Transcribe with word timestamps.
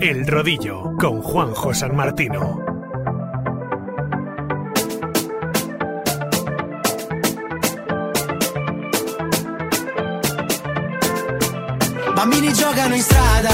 El 0.00 0.24
Rodillo 0.28 0.94
con 0.96 1.20
Juanjo 1.20 1.74
San 1.74 1.96
Martino. 1.96 2.62
Bambini 12.14 12.52
giocano 12.52 12.94
in 12.94 13.02
strada, 13.02 13.50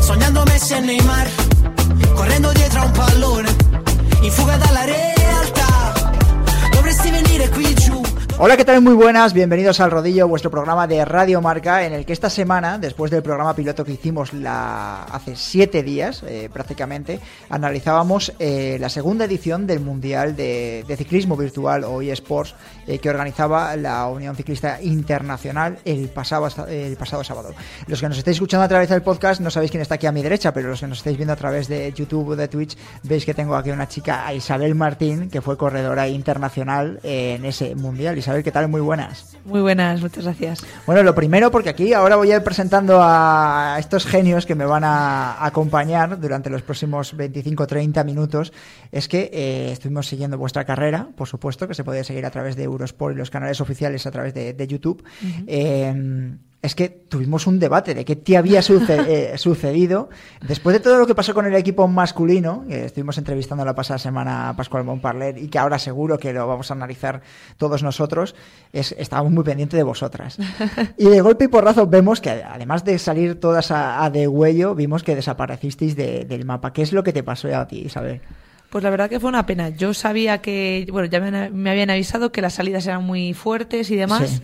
sognando 0.00 0.42
Messi 0.46 0.74
e 0.74 0.80
Neymar, 0.80 1.30
correndo 2.12 2.52
dietro 2.52 2.80
a 2.80 2.84
un 2.84 2.90
pallone, 2.90 3.56
in 4.22 4.30
fuga 4.32 4.56
dalla 4.56 4.84
realtà. 4.84 6.12
Dovresti 6.72 7.10
venire 7.10 7.48
qui 7.50 7.74
giù. 7.74 7.87
Hola, 8.40 8.56
¿qué 8.56 8.64
tal? 8.64 8.80
Muy 8.82 8.94
buenas, 8.94 9.32
bienvenidos 9.32 9.80
al 9.80 9.90
Rodillo, 9.90 10.28
vuestro 10.28 10.48
programa 10.48 10.86
de 10.86 11.04
Radio 11.04 11.40
Marca, 11.40 11.84
en 11.84 11.92
el 11.92 12.06
que 12.06 12.12
esta 12.12 12.30
semana, 12.30 12.78
después 12.78 13.10
del 13.10 13.20
programa 13.20 13.56
piloto 13.56 13.84
que 13.84 13.90
hicimos 13.90 14.32
la... 14.32 15.02
hace 15.02 15.34
siete 15.34 15.82
días 15.82 16.22
eh, 16.24 16.48
prácticamente, 16.52 17.18
analizábamos 17.50 18.32
eh, 18.38 18.76
la 18.78 18.90
segunda 18.90 19.24
edición 19.24 19.66
del 19.66 19.80
Mundial 19.80 20.36
de, 20.36 20.84
Ciclismo 20.96 21.36
Virtual 21.36 21.82
o 21.82 22.00
eSports 22.00 22.54
eh, 22.86 23.00
que 23.00 23.10
organizaba 23.10 23.74
la 23.74 24.06
Unión 24.06 24.36
Ciclista 24.36 24.80
Internacional 24.82 25.80
el 25.84 26.08
pasado, 26.08 26.46
el 26.68 26.96
pasado 26.96 27.24
sábado. 27.24 27.56
Los 27.88 28.00
que 28.00 28.08
nos 28.08 28.18
estáis 28.18 28.36
escuchando 28.36 28.62
a 28.62 28.68
través 28.68 28.88
del 28.88 29.02
podcast 29.02 29.40
no 29.40 29.50
sabéis 29.50 29.72
quién 29.72 29.80
está 29.80 29.96
aquí 29.96 30.06
a 30.06 30.12
mi 30.12 30.22
derecha, 30.22 30.52
pero 30.54 30.68
los 30.68 30.78
que 30.78 30.86
nos 30.86 30.98
estáis 30.98 31.16
viendo 31.16 31.32
a 31.32 31.36
través 31.36 31.66
de 31.66 31.92
YouTube 31.92 32.28
o 32.28 32.36
de 32.36 32.46
Twitch 32.46 32.78
veis 33.02 33.24
que 33.24 33.34
tengo 33.34 33.56
aquí 33.56 33.70
una 33.70 33.88
chica, 33.88 34.32
Isabel 34.32 34.76
Martín, 34.76 35.28
que 35.28 35.40
fue 35.40 35.56
corredora 35.56 36.06
internacional 36.06 37.00
en 37.02 37.44
ese 37.44 37.74
Mundial. 37.74 38.16
Isabel, 38.28 38.44
¿qué 38.44 38.52
tal? 38.52 38.68
Muy 38.68 38.82
buenas. 38.82 39.38
Muy 39.46 39.62
buenas, 39.62 40.02
muchas 40.02 40.24
gracias. 40.24 40.62
Bueno, 40.84 41.02
lo 41.02 41.14
primero, 41.14 41.50
porque 41.50 41.70
aquí 41.70 41.94
ahora 41.94 42.16
voy 42.16 42.30
a 42.30 42.36
ir 42.36 42.42
presentando 42.42 43.00
a 43.00 43.76
estos 43.78 44.04
genios 44.04 44.44
que 44.44 44.54
me 44.54 44.66
van 44.66 44.84
a 44.84 45.42
acompañar 45.46 46.20
durante 46.20 46.50
los 46.50 46.60
próximos 46.60 47.16
25-30 47.16 48.04
minutos, 48.04 48.52
es 48.92 49.08
que 49.08 49.30
eh, 49.32 49.72
estuvimos 49.72 50.08
siguiendo 50.08 50.36
vuestra 50.36 50.66
carrera, 50.66 51.08
por 51.16 51.26
supuesto, 51.26 51.66
que 51.66 51.72
se 51.72 51.84
puede 51.84 52.04
seguir 52.04 52.26
a 52.26 52.30
través 52.30 52.54
de 52.54 52.64
Eurosport 52.64 53.14
y 53.14 53.18
los 53.18 53.30
canales 53.30 53.62
oficiales 53.62 54.06
a 54.06 54.10
través 54.10 54.34
de, 54.34 54.52
de 54.52 54.66
YouTube. 54.66 55.02
eh, 55.46 56.36
es 56.60 56.74
que 56.74 56.88
tuvimos 56.88 57.46
un 57.46 57.60
debate 57.60 57.94
de 57.94 58.04
qué 58.04 58.16
te 58.16 58.36
había 58.36 58.62
suce 58.62 58.96
eh, 59.32 59.38
sucedido 59.38 60.08
después 60.46 60.74
de 60.74 60.80
todo 60.80 60.98
lo 60.98 61.06
que 61.06 61.14
pasó 61.14 61.32
con 61.32 61.46
el 61.46 61.54
equipo 61.54 61.86
masculino, 61.86 62.64
que 62.68 62.86
estuvimos 62.86 63.16
entrevistando 63.16 63.64
la 63.64 63.74
pasada 63.74 63.98
semana 63.98 64.48
a 64.48 64.56
Pascual 64.56 64.84
Montparler 64.84 65.38
y 65.38 65.48
que 65.48 65.58
ahora 65.58 65.78
seguro 65.78 66.18
que 66.18 66.32
lo 66.32 66.46
vamos 66.48 66.70
a 66.70 66.74
analizar 66.74 67.22
todos 67.58 67.82
nosotros, 67.82 68.34
es, 68.72 68.92
estábamos 68.98 69.32
muy 69.32 69.44
pendientes 69.44 69.76
de 69.76 69.84
vosotras. 69.84 70.38
Y 70.96 71.08
de 71.08 71.20
golpe 71.20 71.44
y 71.44 71.48
porrazo 71.48 71.86
vemos 71.86 72.20
que 72.20 72.30
además 72.30 72.84
de 72.84 72.98
salir 72.98 73.38
todas 73.38 73.70
a, 73.70 74.04
a 74.04 74.10
de 74.10 74.26
huello, 74.26 74.74
vimos 74.74 75.02
que 75.02 75.14
desaparecisteis 75.14 75.94
de, 75.94 76.24
del 76.24 76.44
mapa. 76.44 76.72
¿Qué 76.72 76.82
es 76.82 76.92
lo 76.92 77.04
que 77.04 77.12
te 77.12 77.22
pasó 77.22 77.54
a 77.56 77.66
ti, 77.68 77.82
Isabel? 77.86 78.20
Pues 78.70 78.82
la 78.82 78.90
verdad 78.90 79.08
que 79.08 79.20
fue 79.20 79.28
una 79.28 79.46
pena. 79.46 79.68
Yo 79.68 79.94
sabía 79.94 80.38
que, 80.38 80.86
bueno, 80.90 81.08
ya 81.08 81.20
me, 81.20 81.50
me 81.50 81.70
habían 81.70 81.90
avisado 81.90 82.32
que 82.32 82.42
las 82.42 82.54
salidas 82.54 82.86
eran 82.86 83.04
muy 83.04 83.32
fuertes 83.32 83.90
y 83.90 83.96
demás. 83.96 84.30
Sí. 84.30 84.42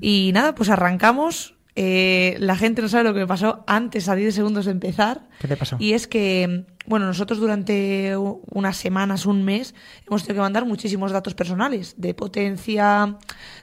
Y 0.00 0.30
nada, 0.34 0.54
pues 0.54 0.70
arrancamos. 0.70 1.54
Eh, 1.80 2.36
la 2.40 2.56
gente 2.56 2.82
no 2.82 2.88
sabe 2.88 3.04
lo 3.04 3.14
que 3.14 3.20
me 3.20 3.26
pasó 3.26 3.62
antes, 3.68 4.08
a 4.08 4.16
10 4.16 4.34
segundos 4.34 4.64
de 4.64 4.72
empezar. 4.72 5.28
¿Qué 5.38 5.46
te 5.46 5.56
pasó? 5.56 5.76
Y 5.78 5.92
es 5.92 6.08
que, 6.08 6.66
bueno, 6.86 7.06
nosotros 7.06 7.38
durante 7.38 8.16
unas 8.16 8.76
semanas, 8.76 9.26
un 9.26 9.44
mes, 9.44 9.76
hemos 10.06 10.24
tenido 10.24 10.40
que 10.40 10.46
mandar 10.46 10.66
muchísimos 10.66 11.12
datos 11.12 11.34
personales, 11.34 11.94
de 11.96 12.14
potencia, 12.14 13.16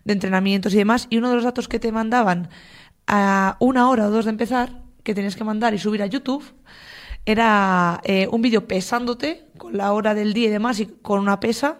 de 0.05 0.13
entrenamientos 0.13 0.73
y 0.73 0.77
demás. 0.77 1.07
Y 1.09 1.17
uno 1.17 1.29
de 1.29 1.35
los 1.35 1.43
datos 1.43 1.67
que 1.67 1.79
te 1.79 1.91
mandaban 1.91 2.49
a 3.05 3.57
una 3.59 3.89
hora 3.89 4.07
o 4.07 4.11
dos 4.11 4.25
de 4.25 4.31
empezar, 4.31 4.81
que 5.03 5.13
tenías 5.13 5.35
que 5.35 5.43
mandar 5.43 5.73
y 5.73 5.77
subir 5.77 6.01
a 6.01 6.05
YouTube, 6.05 6.43
era 7.25 8.01
eh, 8.03 8.27
un 8.31 8.41
vídeo 8.41 8.67
pesándote 8.67 9.47
con 9.57 9.75
la 9.75 9.91
hora 9.91 10.13
del 10.13 10.33
día 10.33 10.47
y 10.47 10.51
demás 10.51 10.79
y 10.79 10.85
con 10.85 11.19
una 11.19 11.39
pesa 11.39 11.79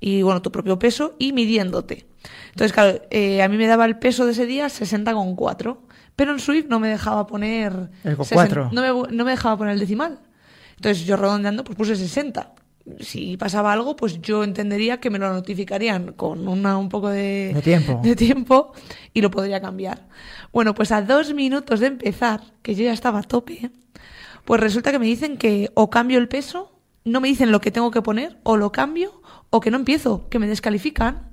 y 0.00 0.22
bueno, 0.22 0.42
tu 0.42 0.50
propio 0.50 0.78
peso 0.78 1.14
y 1.18 1.32
midiéndote. 1.32 2.06
Entonces, 2.48 2.72
claro, 2.72 3.00
eh, 3.10 3.42
a 3.42 3.48
mí 3.48 3.56
me 3.56 3.66
daba 3.66 3.84
el 3.84 3.98
peso 3.98 4.26
de 4.26 4.32
ese 4.32 4.46
día 4.46 4.66
60,4, 4.66 5.78
pero 6.14 6.32
en 6.32 6.40
Swift 6.40 6.66
no 6.68 6.80
me 6.80 6.88
dejaba 6.88 7.26
poner... 7.26 7.90
El 8.04 8.16
con 8.16 8.24
60 8.24 8.34
cuatro. 8.34 8.70
No 8.72 8.82
me, 8.82 9.14
no 9.14 9.24
me 9.24 9.30
dejaba 9.32 9.56
poner 9.56 9.74
el 9.74 9.80
decimal. 9.80 10.20
Entonces 10.76 11.04
yo 11.06 11.16
redondeando 11.16 11.64
pues 11.64 11.76
puse 11.76 11.96
60. 11.96 12.54
Si 13.00 13.36
pasaba 13.36 13.72
algo, 13.72 13.96
pues 13.96 14.20
yo 14.20 14.44
entendería 14.44 15.00
que 15.00 15.10
me 15.10 15.18
lo 15.18 15.32
notificarían 15.32 16.12
con 16.12 16.46
una, 16.46 16.78
un 16.78 16.88
poco 16.88 17.08
de, 17.08 17.52
De 17.54 17.62
tiempo. 17.62 18.00
de 18.04 18.14
tiempo 18.14 18.72
y 19.12 19.22
lo 19.22 19.30
podría 19.30 19.60
cambiar. 19.60 20.06
Bueno, 20.52 20.74
pues 20.74 20.92
a 20.92 21.02
dos 21.02 21.34
minutos 21.34 21.80
de 21.80 21.88
empezar, 21.88 22.42
que 22.62 22.74
yo 22.74 22.84
ya 22.84 22.92
estaba 22.92 23.18
a 23.18 23.22
tope, 23.22 23.70
pues 24.44 24.60
resulta 24.60 24.92
que 24.92 25.00
me 25.00 25.06
dicen 25.06 25.36
que 25.36 25.70
o 25.74 25.90
cambio 25.90 26.18
el 26.18 26.28
peso, 26.28 26.72
no 27.04 27.20
me 27.20 27.28
dicen 27.28 27.50
lo 27.50 27.60
que 27.60 27.72
tengo 27.72 27.90
que 27.90 28.02
poner, 28.02 28.38
o 28.44 28.56
lo 28.56 28.70
cambio, 28.70 29.20
o 29.50 29.60
que 29.60 29.70
no 29.70 29.78
empiezo, 29.78 30.28
que 30.28 30.38
me 30.38 30.46
descalifican. 30.46 31.30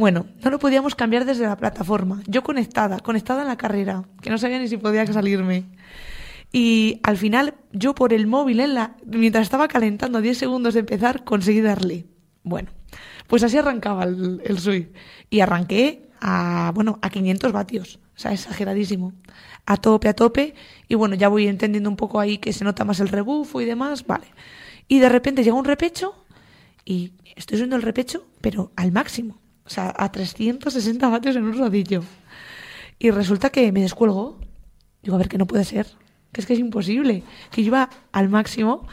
Bueno, 0.00 0.24
no 0.42 0.50
lo 0.50 0.58
podíamos 0.58 0.94
cambiar 0.94 1.26
desde 1.26 1.44
la 1.44 1.58
plataforma. 1.58 2.22
Yo 2.26 2.42
conectada, 2.42 3.00
conectada 3.00 3.42
en 3.42 3.48
la 3.48 3.58
carrera, 3.58 4.08
que 4.22 4.30
no 4.30 4.38
sabía 4.38 4.58
ni 4.58 4.66
si 4.66 4.78
podía 4.78 5.06
salirme. 5.06 5.66
Y 6.50 7.00
al 7.02 7.18
final, 7.18 7.56
yo 7.72 7.94
por 7.94 8.14
el 8.14 8.26
móvil, 8.26 8.60
en 8.60 8.72
la, 8.72 8.96
mientras 9.04 9.42
estaba 9.42 9.68
calentando 9.68 10.16
a 10.16 10.22
10 10.22 10.38
segundos 10.38 10.72
de 10.72 10.80
empezar, 10.80 11.22
conseguí 11.22 11.60
darle. 11.60 12.06
Bueno, 12.44 12.70
pues 13.26 13.42
así 13.42 13.58
arrancaba 13.58 14.04
el, 14.04 14.40
el. 14.42 14.90
Y 15.28 15.40
arranqué 15.40 16.08
a, 16.18 16.72
bueno, 16.74 16.98
a 17.02 17.10
500 17.10 17.52
vatios. 17.52 18.00
O 18.16 18.18
sea, 18.18 18.32
exageradísimo. 18.32 19.12
A 19.66 19.76
tope, 19.76 20.08
a 20.08 20.14
tope. 20.14 20.54
Y 20.88 20.94
bueno, 20.94 21.14
ya 21.14 21.28
voy 21.28 21.46
entendiendo 21.46 21.90
un 21.90 21.96
poco 21.96 22.20
ahí 22.20 22.38
que 22.38 22.54
se 22.54 22.64
nota 22.64 22.86
más 22.86 23.00
el 23.00 23.08
rebufo 23.08 23.60
y 23.60 23.66
demás. 23.66 24.06
Vale. 24.06 24.28
Y 24.88 24.98
de 24.98 25.10
repente 25.10 25.44
llega 25.44 25.56
un 25.56 25.66
repecho 25.66 26.24
y 26.86 27.12
estoy 27.36 27.58
subiendo 27.58 27.76
el 27.76 27.82
repecho, 27.82 28.26
pero 28.40 28.72
al 28.76 28.92
máximo. 28.92 29.39
O 29.70 29.72
sea, 29.72 29.94
a 29.96 30.10
360 30.10 31.08
vatios 31.08 31.36
en 31.36 31.44
un 31.44 31.56
rodillo. 31.56 32.02
Y 32.98 33.12
resulta 33.12 33.50
que 33.50 33.70
me 33.70 33.82
descuelgo. 33.82 34.40
Digo, 35.00 35.14
a 35.14 35.18
ver, 35.18 35.28
que 35.28 35.38
no 35.38 35.46
puede 35.46 35.64
ser. 35.64 35.86
Que 36.32 36.40
es 36.40 36.46
que 36.48 36.54
es 36.54 36.58
imposible. 36.58 37.22
Que 37.52 37.62
yo 37.62 37.68
iba 37.68 37.88
al 38.10 38.28
máximo 38.28 38.88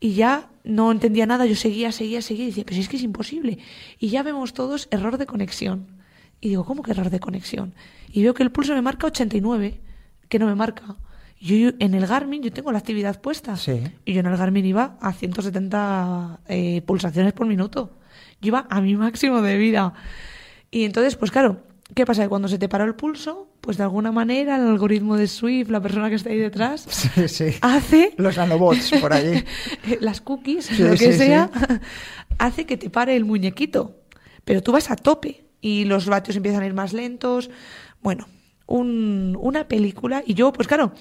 y 0.00 0.14
ya 0.14 0.48
no 0.64 0.90
entendía 0.90 1.26
nada. 1.26 1.44
Yo 1.44 1.54
seguía, 1.54 1.92
seguía, 1.92 2.22
seguía. 2.22 2.44
Y 2.44 2.48
decía, 2.48 2.64
pero 2.64 2.76
si 2.76 2.80
es 2.80 2.88
que 2.88 2.96
es 2.96 3.02
imposible. 3.02 3.58
Y 3.98 4.08
ya 4.08 4.22
vemos 4.22 4.54
todos 4.54 4.88
error 4.90 5.18
de 5.18 5.26
conexión. 5.26 6.00
Y 6.40 6.48
digo, 6.48 6.64
¿cómo 6.64 6.82
que 6.82 6.92
error 6.92 7.10
de 7.10 7.20
conexión? 7.20 7.74
Y 8.10 8.22
veo 8.22 8.32
que 8.32 8.42
el 8.42 8.50
pulso 8.50 8.72
me 8.72 8.80
marca 8.80 9.08
89, 9.08 9.82
que 10.30 10.38
no 10.38 10.46
me 10.46 10.54
marca. 10.54 10.96
Yo 11.42 11.72
en 11.78 11.92
el 11.92 12.06
Garmin, 12.06 12.42
yo 12.42 12.50
tengo 12.54 12.72
la 12.72 12.78
actividad 12.78 13.20
puesta. 13.20 13.58
Sí. 13.58 13.82
Y 14.06 14.14
yo 14.14 14.20
en 14.20 14.26
el 14.26 14.38
Garmin 14.38 14.64
iba 14.64 14.96
a 15.02 15.12
170 15.12 16.40
eh, 16.48 16.80
pulsaciones 16.86 17.34
por 17.34 17.46
minuto. 17.46 17.98
Yo 18.42 18.48
iba 18.48 18.66
a 18.68 18.80
mi 18.82 18.94
máximo 18.96 19.40
de 19.40 19.56
vida. 19.56 19.94
Y 20.70 20.84
entonces, 20.84 21.16
pues 21.16 21.30
claro, 21.30 21.62
¿qué 21.94 22.04
pasa? 22.04 22.22
Que 22.24 22.28
cuando 22.28 22.48
se 22.48 22.58
te 22.58 22.68
paró 22.68 22.84
el 22.84 22.94
pulso, 22.94 23.48
pues 23.60 23.76
de 23.76 23.84
alguna 23.84 24.12
manera 24.12 24.56
el 24.56 24.62
algoritmo 24.66 25.16
de 25.16 25.28
Swift, 25.28 25.70
la 25.70 25.80
persona 25.80 26.08
que 26.10 26.16
está 26.16 26.30
ahí 26.30 26.38
detrás, 26.38 26.82
Sí, 26.90 27.28
sí. 27.28 27.54
hace 27.60 28.12
Los 28.18 28.36
nanobots 28.36 28.90
por 29.00 29.12
allí. 29.12 29.42
las 30.00 30.20
cookies, 30.20 30.66
Sí, 30.66 30.82
lo 30.82 30.96
que 30.96 31.12
sea, 31.12 31.50
hace 32.38 32.66
que 32.66 32.76
te 32.76 32.90
pare 32.90 33.16
el 33.16 33.24
muñequito. 33.24 33.96
Pero 34.44 34.62
tú 34.62 34.72
vas 34.72 34.90
a 34.90 34.96
tope 34.96 35.44
y 35.60 35.84
los 35.84 36.06
vatios 36.06 36.36
empiezan 36.36 36.62
a 36.62 36.66
ir 36.66 36.74
más 36.74 36.92
lentos. 36.92 37.48
Bueno, 38.02 38.26
un- 38.66 39.38
una 39.40 39.68
película. 39.68 40.24
Y 40.26 40.34
yo, 40.34 40.52
pues 40.52 40.66
claro, 40.66 40.92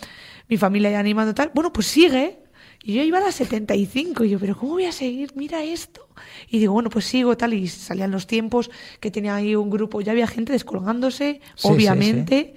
mi 0.48 0.58
familia 0.58 0.92
ya 0.92 1.00
animando 1.00 1.34
tal. 1.34 1.50
Bueno, 1.56 1.74
pues 1.74 1.88
sigue. 1.88 2.38
Y 2.84 2.94
yo 2.94 3.04
iba 3.04 3.18
a 3.18 3.22
las 3.22 3.36
75. 3.36 4.26
Y 4.26 4.30
yo, 4.32 4.40
pero 4.40 4.56
¿cómo 4.58 4.74
voy 4.74 4.86
a 4.86 4.92
seguir? 4.92 5.32
Mira 5.36 5.64
esto. 5.64 6.08
Y 6.50 6.60
digo, 6.60 6.74
bueno, 6.74 6.90
pues 6.90 7.06
sigo 7.06 7.36
tal. 7.38 7.54
Y 7.54 7.68
salían 7.68 8.12
los 8.12 8.28
tiempos 8.28 8.70
que 9.00 9.12
tenía 9.12 9.36
ahí 9.36 9.56
un 9.56 9.70
grupo. 9.70 10.02
Ya 10.02 10.12
había 10.12 10.28
gente 10.28 10.52
descolgándose, 10.54 11.42
Sí, 11.56 11.62
sí, 11.62 11.68
obviamente. 11.68 12.56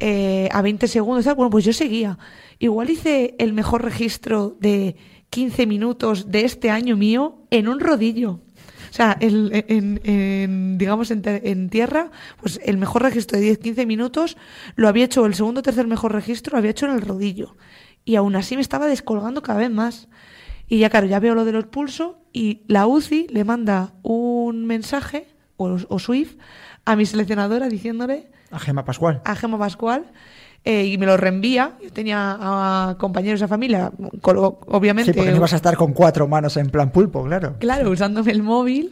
eh, 0.00 0.48
a 0.52 0.62
20 0.62 0.88
segundos. 0.88 1.24
Tal. 1.24 1.34
Bueno, 1.34 1.50
pues 1.50 1.64
yo 1.64 1.72
seguía. 1.72 2.18
Igual 2.58 2.90
hice 2.90 3.34
el 3.38 3.52
mejor 3.52 3.82
registro 3.84 4.56
de 4.60 4.96
15 5.30 5.66
minutos 5.66 6.30
de 6.30 6.44
este 6.44 6.70
año 6.70 6.96
mío 6.96 7.46
en 7.50 7.68
un 7.68 7.80
rodillo. 7.80 8.40
O 8.88 8.92
sea, 8.96 9.16
el- 9.20 9.50
en, 9.68 10.00
en, 10.04 10.78
digamos, 10.78 11.10
en, 11.10 11.20
en 11.24 11.68
tierra, 11.68 12.10
pues 12.40 12.60
el 12.64 12.78
mejor 12.78 13.02
registro 13.02 13.38
de 13.38 13.58
10-15 13.60 13.84
minutos 13.86 14.36
lo 14.76 14.88
había 14.88 15.04
hecho, 15.04 15.26
el 15.26 15.34
segundo 15.34 15.60
o 15.60 15.62
tercer 15.62 15.86
mejor 15.86 16.12
registro 16.12 16.52
lo 16.52 16.58
había 16.58 16.70
hecho 16.70 16.86
en 16.86 16.92
el 16.92 17.02
rodillo. 17.02 17.56
Y 18.04 18.14
aún 18.16 18.36
así 18.36 18.54
me 18.54 18.62
estaba 18.62 18.86
descolgando 18.86 19.42
cada 19.42 19.58
vez 19.58 19.70
más. 19.70 20.08
Y 20.68 20.78
ya, 20.78 20.90
claro, 20.90 21.06
ya 21.06 21.20
veo 21.20 21.34
lo 21.34 21.44
de 21.44 21.52
los 21.52 21.66
pulsos 21.66 22.12
y 22.32 22.62
la 22.66 22.86
UCI 22.86 23.28
le 23.30 23.44
manda 23.44 23.92
un 24.02 24.66
mensaje, 24.66 25.26
o, 25.56 25.76
o 25.88 25.98
Swift, 25.98 26.36
a 26.84 26.96
mi 26.96 27.06
seleccionadora 27.06 27.68
diciéndole 27.68 28.28
A 28.50 28.58
Gema 28.58 28.84
Pascual. 28.84 29.22
a 29.24 29.34
Gema 29.36 29.58
Pascual 29.58 30.04
eh, 30.64 30.84
y 30.86 30.98
me 30.98 31.06
lo 31.06 31.16
reenvía. 31.16 31.76
Yo 31.82 31.92
tenía 31.92 32.36
a 32.40 32.96
compañeros 32.98 33.38
de 33.40 33.48
familia, 33.48 33.92
obviamente. 34.22 35.12
Sí, 35.12 35.16
porque 35.16 35.30
no 35.30 35.36
ibas 35.36 35.52
a 35.52 35.56
estar 35.56 35.76
con 35.76 35.92
cuatro 35.92 36.26
manos 36.28 36.56
en 36.56 36.68
plan 36.70 36.90
pulpo, 36.90 37.24
claro. 37.24 37.56
Claro, 37.60 37.90
usándome 37.90 38.32
el 38.32 38.42
móvil, 38.42 38.90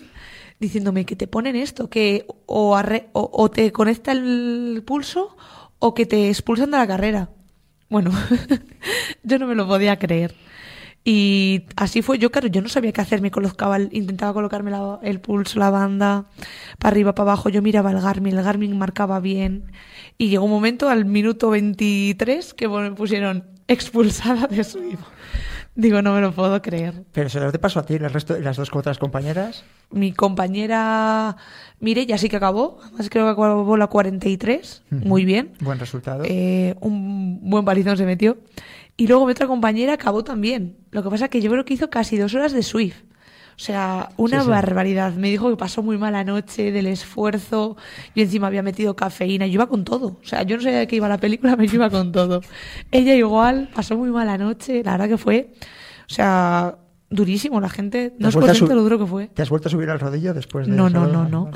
diciéndome 0.61 1.05
que 1.05 1.17
te 1.17 1.27
ponen 1.27 1.57
esto, 1.57 1.91
que 1.91 2.27
o, 2.47 2.77
arre- 2.77 3.09
o, 3.13 3.29
o 3.33 3.51
te 3.51 3.73
conecta 3.73 4.13
el 4.13 4.83
pulso 4.87 5.37
o 5.81 5.93
que 5.95 6.07
te 6.07 6.29
expulsan 6.29 6.71
de 6.71 6.79
la 6.79 6.87
carrera. 6.87 7.31
Bueno, 7.91 8.13
yo 9.25 9.39
no 9.39 9.47
me 9.47 9.55
lo 9.55 9.67
podía 9.67 9.99
creer. 9.99 10.35
Y 11.07 11.67
así 11.77 12.01
fue, 12.01 12.19
yo 12.19 12.31
claro, 12.33 12.49
yo 12.49 12.63
no 12.63 12.69
sabía 12.71 12.91
qué 12.93 13.03
hacer, 13.03 13.21
me 13.21 13.31
colocaba, 13.31 13.79
intentaba 13.79 14.33
colocarme 14.33 14.71
la- 14.71 14.99
el 15.03 15.21
pulso, 15.21 15.59
la 15.59 15.69
banda, 15.69 16.25
para 16.79 16.93
arriba, 16.93 17.15
para 17.15 17.33
abajo, 17.33 17.51
yo 17.51 17.61
miraba 17.61 17.91
el 17.91 18.01
Garmin, 18.01 18.35
el 18.37 18.43
Garmin 18.43 18.79
marcaba 18.79 19.21
bien. 19.21 19.71
Y 20.17 20.29
llegó 20.29 20.45
un 20.47 20.51
momento, 20.51 20.89
al 20.89 21.05
minuto 21.05 21.51
23, 21.51 22.55
que 22.55 22.69
me 22.69 22.91
pusieron 22.93 23.45
expulsada 23.69 24.47
de 24.47 24.65
Swift. 24.65 25.01
Digo, 25.77 26.01
no 26.03 26.15
me 26.15 26.21
lo 26.21 26.33
puedo 26.33 26.63
creer. 26.63 27.03
Pero 27.13 27.29
se 27.29 27.41
lo 27.41 27.51
te 27.51 27.59
pasó 27.59 27.81
a 27.81 27.85
ti, 27.85 27.95
el 27.95 28.09
resto, 28.11 28.39
las 28.39 28.57
dos 28.57 28.71
otras 28.73 28.97
compañeras. 28.99 29.65
Mi 29.91 30.13
compañera 30.13 31.37
Mireya 31.81 32.17
sí 32.17 32.29
que 32.29 32.37
acabó, 32.37 32.79
además 32.85 33.11
creo 33.11 33.25
que 33.27 33.31
acabó 33.33 33.77
la 33.77 33.89
43, 33.89 34.85
muy 34.91 35.25
bien. 35.25 35.53
Buen 35.61 35.79
resultado. 35.81 36.23
Eh, 36.27 36.77
un 36.81 37.41
buen 37.51 37.65
palizón 37.65 37.97
se 37.97 38.07
metió. 38.07 38.39
Y 38.97 39.07
luego 39.09 39.27
mi 39.27 39.33
otra 39.33 39.47
compañera 39.47 39.95
acabó 39.95 40.23
también. 40.25 40.77
Lo 40.91 41.03
que 41.03 41.11
pasa 41.11 41.29
que 41.29 41.41
yo 41.41 41.51
creo 41.51 41.65
que 41.65 41.75
hizo 41.75 41.91
casi 41.91 42.17
dos 42.17 42.35
horas 42.35 42.53
de 42.53 42.63
Swift. 42.63 43.03
O 43.57 43.59
sea, 43.59 44.09
una 44.17 44.39
Sí, 44.41 44.45
sí. 44.47 44.51
barbaridad. 44.51 45.13
Me 45.15 45.31
dijo 45.31 45.49
que 45.51 45.57
pasó 45.57 45.83
muy 45.83 45.97
mala 45.97 46.25
noche 46.25 46.73
del 46.73 46.87
esfuerzo. 46.87 47.77
Yo 48.15 48.23
encima 48.25 48.49
había 48.49 48.63
metido 48.63 48.97
cafeína. 48.97 49.47
Yo 49.47 49.55
iba 49.55 49.69
con 49.69 49.85
todo. 49.85 50.19
O 50.23 50.27
sea, 50.27 50.43
yo 50.43 50.57
no 50.57 50.63
sabía 50.63 50.79
de 50.81 50.87
qué 50.89 50.97
iba 50.97 51.09
la 51.09 51.19
película, 51.19 51.53
pero 51.57 51.69
yo 51.69 51.75
iba 51.77 51.91
con 51.91 52.11
todo. 52.13 52.41
Ella 52.91 53.15
igual, 53.15 53.71
pasó 53.75 53.97
muy 53.97 54.11
mala 54.11 54.39
noche. 54.39 54.83
La 54.85 54.93
verdad 54.93 55.09
que 55.09 55.19
fue, 55.19 55.53
o 56.09 56.13
sea, 56.13 56.79
durísimo. 57.15 57.61
La 57.61 57.69
gente 57.69 58.13
no 58.19 58.29
es 58.29 58.35
consciente 58.37 58.69
de 58.69 58.75
lo 58.75 58.83
duro 58.83 58.99
que 58.99 59.07
fue. 59.07 59.29
¿Te 59.29 59.43
has 59.43 59.51
vuelto 59.51 59.69
a 59.69 59.71
subir 59.71 59.89
al 59.91 60.01
rodillo 60.01 60.35
después 60.35 60.67
de 60.67 60.73
No, 60.73 60.89
no, 60.91 61.07
no, 61.07 61.29
no. 61.29 61.51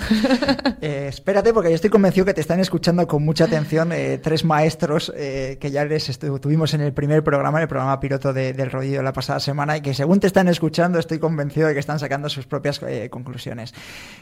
Eh, 0.80 1.06
espérate, 1.08 1.52
porque 1.52 1.68
yo 1.70 1.74
estoy 1.74 1.90
convencido 1.90 2.24
que 2.26 2.34
te 2.34 2.40
están 2.40 2.60
escuchando 2.60 3.06
con 3.06 3.24
mucha 3.24 3.44
atención 3.44 3.92
eh, 3.92 4.18
tres 4.22 4.44
maestros 4.44 5.12
eh, 5.16 5.58
que 5.60 5.70
ya 5.70 5.84
les 5.84 6.18
tuvimos 6.18 6.74
en 6.74 6.80
el 6.80 6.92
primer 6.92 7.22
programa, 7.24 7.58
en 7.58 7.62
el 7.62 7.68
programa 7.68 7.98
piloto 8.00 8.32
de- 8.32 8.52
del 8.52 8.70
rodillo 8.70 9.02
la 9.02 9.12
pasada 9.12 9.40
semana, 9.40 9.76
y 9.76 9.80
que 9.80 9.94
según 9.94 10.20
te 10.20 10.26
están 10.26 10.48
escuchando, 10.48 10.98
estoy 10.98 11.18
convencido 11.18 11.68
de 11.68 11.74
que 11.74 11.80
están 11.80 11.98
sacando 11.98 12.28
sus 12.28 12.46
propias 12.46 12.80
conclusiones. 13.10 13.74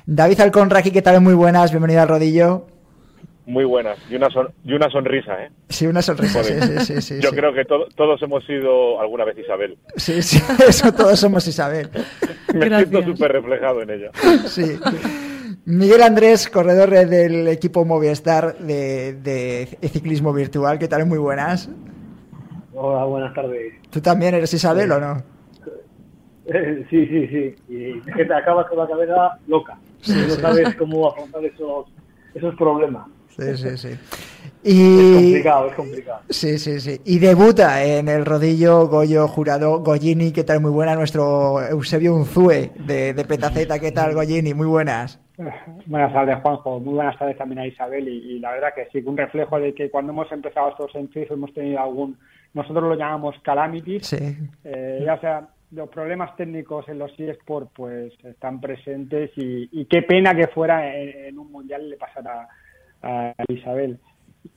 David 0.06 0.40
Alconraqui, 0.40 0.90
¿qué 0.90 1.02
tal? 1.02 1.20
Muy 1.20 1.34
buenas, 1.34 1.70
bienvenido 1.70 2.02
al 2.02 2.08
rodillo. 2.08 2.66
Muy 3.46 3.64
buenas. 3.64 3.96
Y 4.10 4.16
una, 4.16 4.28
son- 4.30 4.48
y 4.64 4.72
una 4.72 4.90
sonrisa, 4.90 5.40
¿eh? 5.44 5.50
Sí, 5.68 5.86
una 5.86 6.02
sonrisa, 6.02 6.42
sí, 6.42 6.52
Joder. 6.54 6.80
sí, 6.80 6.94
sí. 6.96 7.00
sí, 7.02 7.20
Yo 7.22 7.30
sí. 7.30 7.36
creo 7.36 7.54
que 7.54 7.64
to- 7.64 7.86
todos 7.94 8.20
hemos 8.22 8.44
sido 8.44 9.00
alguna 9.00 9.24
vez 9.24 9.38
Isabel. 9.38 9.78
Sí, 9.96 10.20
sí, 10.20 10.38
eso 10.68 10.92
todos 10.92 11.18
somos 11.20 11.46
Isabel. 11.46 11.88
Me 12.52 12.66
Gracias. 12.68 12.90
siento 12.90 13.12
súper 13.12 13.32
reflejado 13.32 13.82
en 13.82 13.90
ella. 13.90 14.10
Sí. 14.46 14.78
Miguel 15.64 16.02
Andrés, 16.02 16.48
corredor 16.48 16.90
del 16.90 17.46
equipo 17.48 17.84
Movistar 17.84 18.58
de, 18.58 19.14
de 19.14 19.66
ciclismo 19.90 20.32
virtual, 20.32 20.78
¿qué 20.78 20.88
tal? 20.88 21.06
Muy 21.06 21.18
buenas. 21.18 21.68
Hola, 22.74 23.04
buenas 23.04 23.32
tardes. 23.34 23.74
¿Tú 23.90 24.00
también 24.00 24.34
eres 24.34 24.52
Isabel 24.52 24.90
o 24.92 25.00
no? 25.00 25.22
Eh, 26.46 26.84
sí, 26.90 27.06
sí, 27.06 27.26
sí. 27.28 27.54
Y 27.68 27.98
es 28.08 28.16
que 28.16 28.24
te 28.24 28.34
acabas 28.34 28.66
con 28.66 28.78
la 28.78 28.86
cabeza 28.88 29.38
loca. 29.48 29.78
no 30.08 30.34
sabes 30.34 30.74
cómo 30.76 31.08
afrontar 31.10 31.44
esos, 31.44 31.86
esos 32.34 32.54
problemas. 32.56 33.06
Sí, 33.38 33.56
sí, 33.56 33.76
sí. 33.76 33.88
Es 33.88 34.74
Y... 34.74 35.14
complicado, 35.14 35.68
es 35.68 35.74
complicado. 35.74 36.20
Sí, 36.28 36.58
sí, 36.58 36.80
sí. 36.80 37.00
Y 37.04 37.18
debuta 37.18 37.84
en 37.84 38.08
el 38.08 38.24
rodillo 38.24 38.88
Goyo 38.88 39.28
Jurado 39.28 39.80
Goyini, 39.80 40.32
¿qué 40.32 40.42
tal? 40.44 40.60
Muy 40.60 40.70
buena. 40.70 40.94
Nuestro 40.94 41.60
Eusebio 41.62 42.14
Unzue 42.14 42.70
de, 42.86 43.14
de 43.14 43.24
Petaceta, 43.24 43.78
¿qué 43.78 43.92
tal, 43.92 44.14
Goyini? 44.14 44.54
Muy 44.54 44.66
buenas. 44.66 45.20
Buenas 45.86 46.12
tardes, 46.14 46.38
Juanjo. 46.42 46.80
Muy 46.80 46.94
buenas 46.94 47.18
tardes 47.18 47.36
también 47.36 47.58
a 47.58 47.66
Isabel. 47.66 48.08
Y, 48.08 48.36
y 48.36 48.38
la 48.40 48.52
verdad 48.52 48.68
que 48.74 48.86
sí, 48.90 49.04
un 49.06 49.16
reflejo 49.18 49.60
de 49.60 49.74
que 49.74 49.90
cuando 49.90 50.12
hemos 50.12 50.32
empezado 50.32 50.70
estos 50.70 50.94
en 50.94 51.12
Swift 51.12 51.30
hemos 51.30 51.52
tenido 51.52 51.78
algún, 51.78 52.16
nosotros 52.54 52.84
lo 52.84 52.94
llamamos 52.94 53.34
calamities, 53.42 54.06
Sí. 54.06 54.16
eh, 54.64 55.02
ya 55.04 55.20
sea 55.20 55.48
los 55.72 55.90
problemas 55.90 56.34
técnicos 56.36 56.88
en 56.88 56.98
los 57.00 57.10
eSports 57.18 57.70
pues 57.74 58.12
están 58.24 58.60
presentes 58.62 59.30
y, 59.36 59.68
y 59.72 59.84
qué 59.86 60.00
pena 60.02 60.32
que 60.34 60.46
fuera 60.46 60.94
en, 60.96 61.26
en 61.26 61.38
un 61.38 61.52
mundial 61.52 61.90
le 61.90 61.96
pasara 61.96 62.48
a, 63.06 63.34
Isabel. 63.48 63.98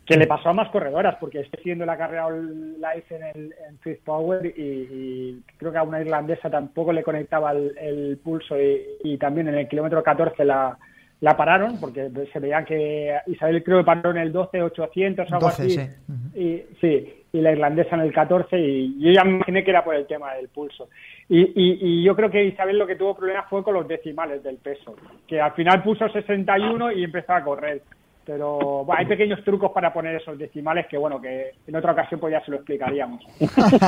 Que 0.06 0.18
le 0.18 0.28
pasó 0.28 0.50
a 0.50 0.54
más 0.54 0.70
corredoras, 0.70 1.16
porque 1.20 1.40
estoy 1.40 1.60
siguiendo 1.64 1.86
la 1.86 1.98
carrera 1.98 2.30
live 2.30 3.06
en 3.10 3.24
el 3.24 3.54
en 3.68 3.80
Swift 3.82 4.04
Power 4.04 4.46
y, 4.46 4.62
y 4.62 5.44
creo 5.58 5.72
que 5.72 5.78
a 5.78 5.84
una 5.84 6.02
irlandesa 6.02 6.50
tampoco 6.50 6.92
le 6.94 7.04
conectaba 7.04 7.52
el, 7.52 7.76
el 7.78 8.18
pulso 8.24 8.60
y, 8.60 8.82
y 9.04 9.18
también 9.18 9.48
en 9.48 9.56
el 9.56 9.68
kilómetro 9.68 10.04
14 10.04 10.46
la, 10.46 10.78
la 11.22 11.36
pararon, 11.36 11.80
porque 11.80 12.10
se 12.32 12.40
veía 12.40 12.64
que 12.64 13.18
Isabel 13.28 13.64
creo 13.64 13.80
que 13.80 13.86
paró 13.86 14.12
en 14.12 14.18
el 14.18 14.32
12, 14.32 14.62
800, 14.62 15.32
algo 15.32 15.48
12, 15.48 15.62
así. 15.64 15.78
sí. 15.78 16.40
Y, 16.40 16.64
sí, 16.80 17.14
y 17.34 17.42
la 17.42 17.52
irlandesa 17.52 17.96
en 17.96 18.02
el 18.02 18.14
14 18.14 18.58
y 18.58 19.00
yo 19.00 19.12
ya 19.12 19.24
me 19.24 19.32
imaginé 19.32 19.64
que 19.64 19.72
era 19.72 19.84
por 19.84 19.96
el 19.96 20.08
tema 20.08 20.34
del 20.36 20.48
pulso. 20.48 20.90
Y, 21.28 21.42
y, 21.42 21.80
y 21.82 22.04
yo 22.04 22.16
creo 22.16 22.32
que 22.32 22.46
Isabel 22.46 22.80
lo 22.80 22.88
que 22.88 22.96
tuvo 22.96 23.16
problemas 23.16 23.50
fue 23.50 23.64
con 23.64 23.74
los 23.74 23.88
decimales 23.88 24.42
del 24.44 24.58
peso, 24.58 24.96
que 25.28 25.42
al 25.42 25.52
final 25.54 25.84
puso 25.84 26.08
61 26.08 26.94
y 26.94 27.04
empezó 27.04 27.34
a 27.34 27.44
correr. 27.44 27.82
Pero 28.30 28.86
bueno, 28.86 28.94
hay 29.00 29.08
pequeños 29.08 29.44
trucos 29.44 29.72
para 29.72 29.92
poner 29.92 30.16
esos 30.22 30.38
decimales 30.38 30.86
que, 30.88 31.00
bueno, 31.00 31.20
que 31.20 31.54
en 31.66 31.76
otra 31.76 31.94
ocasión 31.94 32.20
pues 32.20 32.32
ya 32.32 32.46
se 32.46 32.52
lo 32.52 32.58
explicaríamos. 32.58 33.24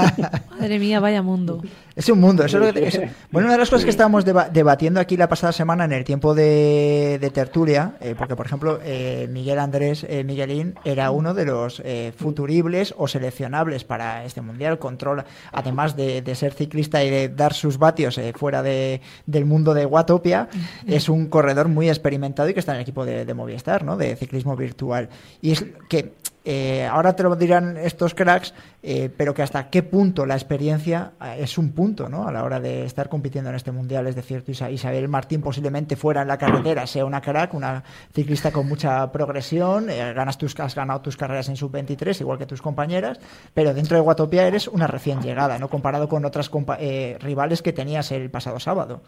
Madre 0.49 0.79
mía, 0.79 0.99
vaya 0.99 1.21
mundo. 1.21 1.61
Es 1.95 2.09
un 2.09 2.19
mundo. 2.19 2.43
Eso 2.43 2.57
es 2.57 2.65
lo 2.67 2.73
que- 2.73 2.87
eso- 2.87 3.01
bueno, 3.31 3.45
una 3.47 3.53
de 3.53 3.59
las 3.59 3.69
cosas 3.69 3.83
que 3.83 3.91
estábamos 3.91 4.25
deba- 4.25 4.49
debatiendo 4.49 4.99
aquí 4.99 5.15
la 5.15 5.29
pasada 5.29 5.53
semana 5.53 5.85
en 5.85 5.91
el 5.91 6.03
tiempo 6.03 6.33
de, 6.33 7.19
de 7.21 7.29
tertulia, 7.29 7.93
eh, 8.01 8.15
porque 8.17 8.35
por 8.35 8.47
ejemplo 8.47 8.79
eh, 8.83 9.27
Miguel 9.29 9.59
Andrés 9.59 10.07
eh, 10.09 10.23
Miguelín 10.23 10.73
era 10.85 11.11
uno 11.11 11.35
de 11.35 11.45
los 11.45 11.79
eh, 11.85 12.11
futuribles 12.17 12.95
o 12.97 13.07
seleccionables 13.07 13.83
para 13.83 14.25
este 14.25 14.41
mundial. 14.41 14.79
Control, 14.79 15.23
además 15.51 15.95
de, 15.95 16.23
de 16.23 16.33
ser 16.33 16.53
ciclista 16.53 17.03
y 17.03 17.11
de 17.11 17.29
dar 17.29 17.53
sus 17.53 17.77
vatios 17.77 18.17
eh, 18.17 18.33
fuera 18.35 18.63
de- 18.63 19.01
del 19.27 19.45
mundo 19.45 19.75
de 19.75 19.85
Watopia, 19.85 20.49
es 20.87 21.09
un 21.09 21.27
corredor 21.29 21.67
muy 21.67 21.89
experimentado 21.89 22.49
y 22.49 22.55
que 22.55 22.59
está 22.59 22.71
en 22.71 22.77
el 22.77 22.81
equipo 22.81 23.05
de, 23.05 23.23
de 23.23 23.33
Movistar, 23.35 23.83
¿no? 23.83 23.97
De 23.97 24.15
ciclismo 24.15 24.30
virtual. 24.57 25.09
Y 25.41 25.51
es 25.51 25.65
que 25.89 26.13
eh, 26.43 26.87
ahora 26.91 27.15
te 27.15 27.21
lo 27.21 27.35
dirán 27.35 27.77
estos 27.77 28.15
cracks, 28.15 28.55
eh, 28.81 29.11
pero 29.15 29.31
que 29.35 29.43
hasta 29.43 29.69
qué 29.69 29.83
punto 29.83 30.25
la 30.25 30.33
experiencia 30.33 31.11
eh, 31.21 31.37
es 31.41 31.59
un 31.59 31.71
punto 31.71 32.09
¿no? 32.09 32.27
a 32.27 32.31
la 32.31 32.43
hora 32.43 32.59
de 32.59 32.83
estar 32.83 33.09
compitiendo 33.09 33.51
en 33.51 33.55
este 33.55 33.71
mundial. 33.71 34.07
Es 34.07 34.15
decir, 34.15 34.43
Isabel 34.47 35.07
Martín 35.07 35.41
posiblemente 35.41 35.95
fuera 35.95 36.23
en 36.23 36.27
la 36.29 36.39
carretera, 36.39 36.87
sea 36.87 37.05
una 37.05 37.21
crack, 37.21 37.53
una 37.53 37.83
ciclista 38.13 38.51
con 38.51 38.67
mucha 38.67 39.11
progresión, 39.11 39.85
ganas 40.15 40.39
tus, 40.39 40.59
has 40.59 40.73
ganado 40.73 41.01
tus 41.01 41.15
carreras 41.15 41.47
en 41.49 41.57
sub-23, 41.57 42.21
igual 42.21 42.39
que 42.39 42.47
tus 42.47 42.61
compañeras, 42.61 43.19
pero 43.53 43.73
dentro 43.75 43.95
de 43.97 44.01
Guatopia 44.01 44.47
eres 44.47 44.67
una 44.67 44.87
recién 44.87 45.21
llegada, 45.21 45.59
¿no? 45.59 45.69
comparado 45.69 46.09
con 46.09 46.25
otras 46.25 46.49
compa- 46.49 46.79
rivales 47.19 47.61
que 47.61 47.71
tenías 47.71 48.11
el 48.11 48.31
pasado 48.31 48.59
sábado. 48.59 49.01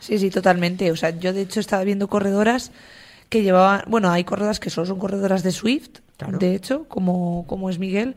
Sí, 0.00 0.18
sí, 0.18 0.30
totalmente. 0.30 0.90
O 0.90 0.96
sea, 0.96 1.10
yo 1.10 1.32
de 1.32 1.42
hecho 1.42 1.60
estaba 1.60 1.84
viendo 1.84 2.08
corredoras 2.08 2.72
que 3.32 3.42
llevaban, 3.42 3.84
bueno, 3.86 4.10
hay 4.10 4.24
corredoras 4.24 4.60
que 4.60 4.68
solo 4.68 4.86
son 4.86 4.98
corredoras 4.98 5.42
de 5.42 5.52
Swift, 5.52 6.00
Claro. 6.18 6.36
de 6.36 6.54
hecho, 6.54 6.84
como, 6.86 7.46
como 7.46 7.70
es 7.70 7.78
Miguel. 7.78 8.14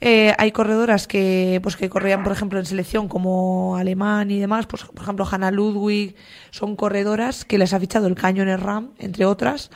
Eh, 0.00 0.34
hay 0.38 0.50
corredoras 0.50 1.06
que, 1.06 1.60
pues, 1.62 1.76
que 1.76 1.90
corrían, 1.90 2.22
por 2.22 2.32
ejemplo, 2.32 2.58
en 2.58 2.64
selección 2.64 3.06
como 3.06 3.76
alemán 3.76 4.30
y 4.30 4.40
demás. 4.40 4.66
Pues, 4.66 4.84
por 4.84 5.02
ejemplo, 5.02 5.28
Hannah 5.30 5.50
Ludwig 5.50 6.16
son 6.50 6.74
corredoras 6.74 7.44
que 7.44 7.58
les 7.58 7.74
ha 7.74 7.80
fichado 7.80 8.06
el 8.06 8.14
Canyon 8.14 8.48
Ram, 8.58 8.92
entre 8.98 9.26
otras. 9.26 9.70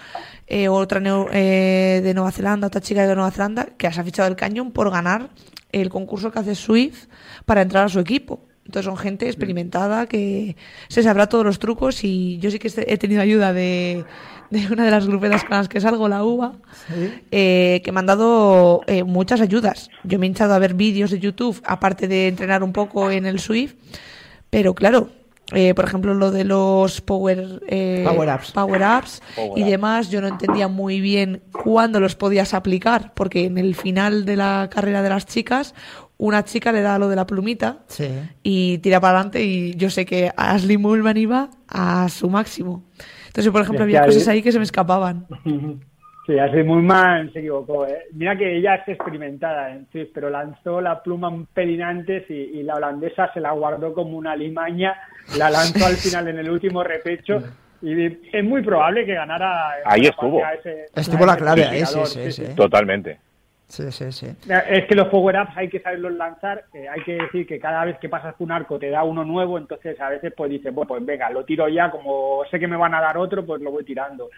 Eh, 0.47 0.69
otra 0.69 1.03
eh, 1.33 2.01
de 2.03 2.15
Nueva 2.15 2.33
Zelanda, 2.33 2.69
otra 2.69 2.81
chica 2.81 3.07
de 3.07 3.15
Nueva 3.15 3.31
Zelanda, 3.31 3.67
que 3.77 3.87
les 3.87 3.99
ha 3.99 4.03
fichado 4.03 4.29
el 4.29 4.37
Canyon 4.37 4.73
por 4.73 4.91
ganar 4.91 5.29
el 5.73 5.91
concurso 5.91 6.33
que 6.33 6.39
hace 6.39 6.55
Swift 6.55 7.05
para 7.45 7.61
entrar 7.61 7.85
a 7.85 7.89
su 7.91 8.01
equipo. 8.01 8.41
Entonces 8.65 8.87
son 8.87 8.97
gente 8.97 9.27
experimentada 9.27 10.07
que 10.07 10.57
se 10.89 11.03
sabrá 11.03 11.29
todos 11.29 11.45
los 11.45 11.59
trucos 11.59 12.05
y 12.05 12.39
yo 12.39 12.51
sí 12.51 12.59
que 12.59 12.71
he 12.87 12.99
tenido 12.99 13.21
ayuda 13.21 13.53
de, 13.53 14.05
de 14.66 14.66
una 14.73 14.85
de 14.85 14.90
las 14.90 15.07
grupetas 15.07 15.45
con 15.45 15.57
las 15.57 15.69
que 15.69 15.80
salgo, 15.80 16.09
la 16.09 16.25
UVA, 16.25 16.52
eh, 17.30 17.80
que 17.85 17.92
me 17.92 18.00
han 18.00 18.07
dado 18.07 18.83
eh, 18.87 19.04
muchas 19.04 19.40
ayudas. 19.40 19.90
Yo 20.04 20.19
me 20.19 20.26
he 20.26 20.28
hinchado 20.28 20.54
a 20.54 20.59
ver 20.59 20.75
vídeos 20.75 21.11
de 21.11 21.19
YouTube, 21.21 21.61
aparte 21.64 22.09
de 22.09 22.28
entrenar 22.28 22.62
un 22.62 22.73
poco 22.73 23.11
en 23.11 23.26
el 23.26 23.38
Swift, 23.38 23.75
pero 24.50 24.75
claro, 24.75 25.09
eh, 25.52 25.75
por 25.75 25.85
ejemplo, 25.85 26.14
lo 26.14 26.30
de 26.30 26.45
los 26.45 27.00
power, 27.00 27.61
eh, 27.69 28.04
Power 28.07 28.28
ups. 28.35 28.52
power 28.52 28.83
ups 28.99 29.23
Power 29.35 29.59
y 29.59 29.64
demás, 29.69 30.11
yo 30.11 30.21
no 30.21 30.28
entendía 30.28 30.69
muy 30.69 31.00
bien 31.00 31.42
cuándo 31.52 31.99
los 32.00 32.14
podías 32.16 32.54
aplicar, 32.54 33.12
porque 33.14 33.45
en 33.47 33.59
el 33.59 33.75
final 33.75 34.25
de 34.25 34.37
la 34.37 34.69
carrera 34.73 35.02
de 35.02 35.09
las 35.09 35.26
chicas, 35.26 35.75
una 36.19 36.45
chica 36.45 36.71
le 36.71 36.83
da 36.83 36.99
lo 36.99 37.09
de 37.09 37.16
la 37.16 37.26
plumita 37.26 37.78
Sí. 37.88 38.09
y 38.42 38.78
tira 38.78 39.00
para 39.00 39.16
adelante 39.19 39.42
y 39.42 39.75
yo 39.75 39.88
sé 39.90 40.04
que 40.04 40.30
Ashley 40.37 40.76
Mullman 40.76 41.16
iba 41.16 41.50
a 41.66 42.09
su 42.11 42.28
máximo. 42.28 42.85
Entonces, 43.31 43.53
por 43.53 43.63
ejemplo, 43.63 43.85
había 43.85 44.01
cosas 44.07 44.29
ahí 44.29 44.43
que 44.43 44.53
se 44.53 44.59
me 44.59 44.65
escapaban. 44.65 45.27
Sí, 46.27 46.39
así 46.39 46.63
muy 46.63 46.83
mal 46.83 47.33
se 47.33 47.41
equivocó. 47.41 47.87
¿eh? 47.87 48.05
Mira 48.13 48.37
que 48.37 48.59
ella 48.59 48.75
es 48.77 48.87
experimentada 48.89 49.71
en 49.73 49.89
Swift, 49.91 50.11
pero 50.15 50.31
lanzó 50.31 50.81
la 50.81 51.03
pluma 51.03 51.29
un 51.29 51.47
pelín 51.47 51.83
antes 51.83 52.25
y, 52.31 52.35
y 52.35 52.63
la 52.63 52.77
holandesa 52.77 53.33
se 53.33 53.41
la 53.41 53.51
guardó 53.53 53.93
como 53.95 54.17
una 54.17 54.37
limaña, 54.37 54.95
la 55.39 55.51
lanzó 55.51 55.87
al 55.87 55.95
final 55.97 56.29
en 56.29 56.39
el 56.39 56.49
último 56.51 56.85
repecho 56.85 57.43
y 57.83 58.05
es 58.33 58.45
muy 58.45 58.63
probable 58.63 59.07
que 59.07 59.15
ganara. 59.15 59.71
Ahí 59.85 60.03
estuvo. 60.07 60.41
ese- 60.61 60.87
Estuvo 60.95 61.27
la 61.27 61.33
ese 61.33 61.41
clave 61.43 61.63
tirador, 61.63 62.07
sí, 62.07 62.31
sí. 62.33 62.45
Totalmente. 62.55 63.19
Sí, 63.71 63.91
sí, 63.93 64.11
sí. 64.11 64.27
Es 64.69 64.87
que 64.87 64.97
los 64.97 65.07
power-ups 65.09 65.53
hay 65.55 65.69
que 65.69 65.79
saberlos 65.79 66.12
lanzar, 66.15 66.65
eh, 66.75 66.89
hay 66.89 67.05
que 67.05 67.15
decir 67.15 67.47
que 67.47 67.61
cada 67.61 67.85
vez 67.85 67.99
que 67.99 68.09
pasas 68.09 68.35
un 68.41 68.50
arco 68.50 68.81
te 68.81 68.91
da 68.91 69.05
uno 69.05 69.25
nuevo, 69.25 69.59
entonces 69.59 69.99
a 70.00 70.09
veces 70.09 70.33
pues 70.37 70.50
dices, 70.50 70.75
bueno, 70.75 70.89
pues 70.89 71.07
venga, 71.07 71.31
lo 71.31 71.45
tiro 71.45 71.69
ya, 71.69 71.89
como 71.89 72.43
sé 72.50 72.59
que 72.59 72.67
me 72.67 72.77
van 72.77 72.95
a 72.95 73.00
dar 73.00 73.17
otro, 73.17 73.47
pues 73.47 73.62
lo 73.62 73.71
voy 73.71 73.85
tirando. 73.85 74.29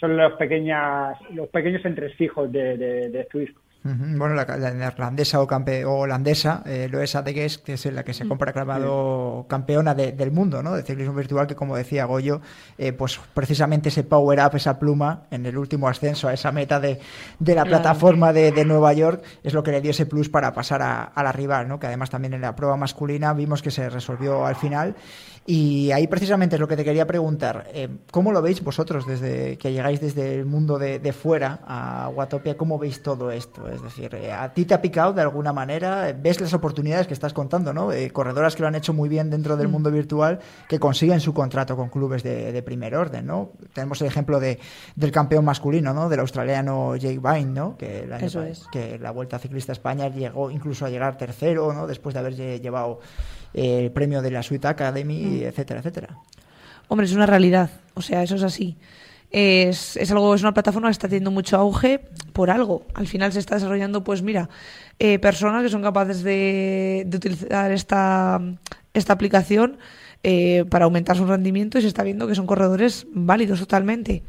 Son 0.00 0.16
los, 0.16 0.32
pequeñas, 0.34 1.18
los 1.32 1.48
pequeños 1.48 1.84
entresijos 1.84 2.50
de, 2.50 2.78
de, 2.78 3.10
de. 3.10 3.28
Bueno, 3.84 4.34
la, 4.34 4.44
la 4.58 4.70
neerlandesa 4.72 5.40
o, 5.40 5.46
campe, 5.46 5.84
o 5.84 5.98
holandesa, 6.00 6.62
eh, 6.66 6.88
Loesa 6.90 7.22
de 7.22 7.32
Guest, 7.32 7.64
que 7.64 7.74
es 7.74 7.86
la 7.86 8.02
que 8.04 8.12
se 8.12 8.24
ha 8.24 8.26
proclamado 8.36 9.46
campeona 9.48 9.94
de- 9.94 10.12
del 10.12 10.30
mundo 10.30 10.62
¿no? 10.62 10.74
de 10.74 10.82
ciclismo 10.82 11.14
virtual, 11.14 11.46
que 11.46 11.54
como 11.54 11.76
decía 11.76 12.04
Goyo, 12.04 12.40
eh, 12.76 12.92
pues 12.92 13.18
precisamente 13.32 13.88
ese 13.88 14.02
power 14.04 14.40
up, 14.40 14.56
esa 14.56 14.78
pluma, 14.78 15.22
en 15.30 15.46
el 15.46 15.56
último 15.56 15.88
ascenso 15.88 16.28
a 16.28 16.34
esa 16.34 16.52
meta 16.52 16.80
de, 16.80 16.98
de 17.38 17.54
la 17.54 17.64
plataforma 17.64 18.32
de, 18.32 18.52
de 18.52 18.64
Nueva 18.64 18.92
York, 18.92 19.22
es 19.42 19.54
lo 19.54 19.62
que 19.62 19.70
le 19.70 19.80
dio 19.80 19.92
ese 19.92 20.04
plus 20.06 20.28
para 20.28 20.52
pasar 20.52 20.82
a, 20.82 21.04
a 21.04 21.22
la 21.22 21.32
rival, 21.32 21.68
¿no? 21.68 21.78
que 21.78 21.86
además 21.86 22.10
también 22.10 22.34
en 22.34 22.40
la 22.42 22.54
prueba 22.56 22.76
masculina 22.76 23.32
vimos 23.32 23.62
que 23.62 23.70
se 23.70 23.88
resolvió 23.88 24.44
al 24.44 24.56
final. 24.56 24.96
Y 25.50 25.92
ahí 25.92 26.06
precisamente 26.08 26.56
es 26.56 26.60
lo 26.60 26.68
que 26.68 26.76
te 26.76 26.84
quería 26.84 27.06
preguntar. 27.06 27.68
eh, 27.72 27.88
¿Cómo 28.10 28.32
lo 28.32 28.42
veis 28.42 28.62
vosotros 28.62 29.06
desde 29.06 29.56
que 29.56 29.72
llegáis 29.72 29.98
desde 29.98 30.34
el 30.34 30.44
mundo 30.44 30.76
de, 30.78 30.98
de 30.98 31.12
fuera 31.14 31.60
a 31.66 32.10
Watopia? 32.14 32.58
¿Cómo 32.58 32.78
veis 32.78 33.02
todo 33.02 33.30
esto? 33.30 33.66
Es 33.66 33.82
decir, 33.82 34.14
eh, 34.14 34.30
¿a 34.30 34.52
ti 34.52 34.66
te 34.66 34.74
ha 34.74 34.82
picado 34.82 35.14
de 35.14 35.22
alguna 35.22 35.54
manera? 35.54 36.12
¿Ves 36.12 36.38
las 36.42 36.52
oportunidades 36.52 37.06
que 37.06 37.14
estás 37.14 37.32
contando? 37.32 37.72
¿no? 37.72 37.92
Eh, 37.92 38.10
corredoras 38.10 38.56
que 38.56 38.60
lo 38.60 38.68
han 38.68 38.74
hecho 38.74 38.92
muy 38.92 39.08
bien 39.08 39.30
dentro 39.30 39.56
del 39.56 39.68
mundo 39.68 39.90
virtual 39.90 40.38
que 40.68 40.78
consiguen 40.78 41.18
su 41.20 41.32
contrato 41.32 41.76
con 41.76 41.88
clubes 41.88 42.22
de, 42.22 42.52
de 42.52 42.62
primer 42.62 42.94
orden. 42.94 43.24
¿no? 43.24 43.52
Tenemos 43.72 44.02
el 44.02 44.08
ejemplo 44.08 44.40
de, 44.40 44.58
del 44.96 45.12
campeón 45.12 45.46
masculino, 45.46 45.94
¿no? 45.94 46.10
del 46.10 46.20
australiano 46.20 46.94
Jake 46.96 47.20
Vine, 47.20 47.52
¿no? 47.54 47.74
que, 47.78 48.00
el 48.00 48.12
año 48.12 48.26
Eso 48.26 48.40
pa- 48.40 48.48
es. 48.48 48.66
que 48.70 48.98
la 48.98 49.12
Vuelta 49.12 49.38
Ciclista 49.38 49.72
a 49.72 49.76
España 49.76 50.08
llegó 50.08 50.50
incluso 50.50 50.84
a 50.84 50.90
llegar 50.90 51.16
tercero 51.16 51.72
¿no? 51.72 51.86
después 51.86 52.12
de 52.12 52.18
haber 52.20 52.34
lle- 52.36 52.60
llevado 52.60 53.00
eh, 53.54 53.84
el 53.84 53.90
premio 53.90 54.22
de 54.22 54.30
la 54.30 54.42
Sweet 54.42 54.64
Academy, 54.64 55.42
etcétera, 55.42 55.80
etcétera. 55.80 56.16
Hombre, 56.88 57.06
es 57.06 57.12
una 57.12 57.26
realidad. 57.26 57.70
O 57.94 58.02
sea, 58.02 58.22
eso 58.22 58.36
es 58.36 58.42
así. 58.42 58.76
Es, 59.30 59.96
es 59.96 60.10
algo, 60.10 60.34
es 60.34 60.40
una 60.40 60.54
plataforma 60.54 60.88
que 60.88 60.92
está 60.92 61.06
teniendo 61.08 61.30
mucho 61.30 61.56
auge 61.58 62.00
por 62.32 62.50
algo. 62.50 62.86
Al 62.94 63.06
final 63.06 63.32
se 63.32 63.40
está 63.40 63.56
desarrollando, 63.56 64.02
pues 64.02 64.22
mira, 64.22 64.48
eh, 64.98 65.18
personas 65.18 65.62
que 65.62 65.68
son 65.68 65.82
capaces 65.82 66.22
de, 66.22 67.04
de 67.06 67.16
utilizar 67.16 67.70
esta, 67.70 68.40
esta 68.94 69.12
aplicación 69.12 69.78
eh, 70.22 70.64
para 70.70 70.86
aumentar 70.86 71.16
su 71.16 71.26
rendimiento 71.26 71.78
y 71.78 71.82
se 71.82 71.88
está 71.88 72.02
viendo 72.02 72.26
que 72.26 72.34
son 72.34 72.46
corredores 72.46 73.06
válidos 73.12 73.60
totalmente. 73.60 74.22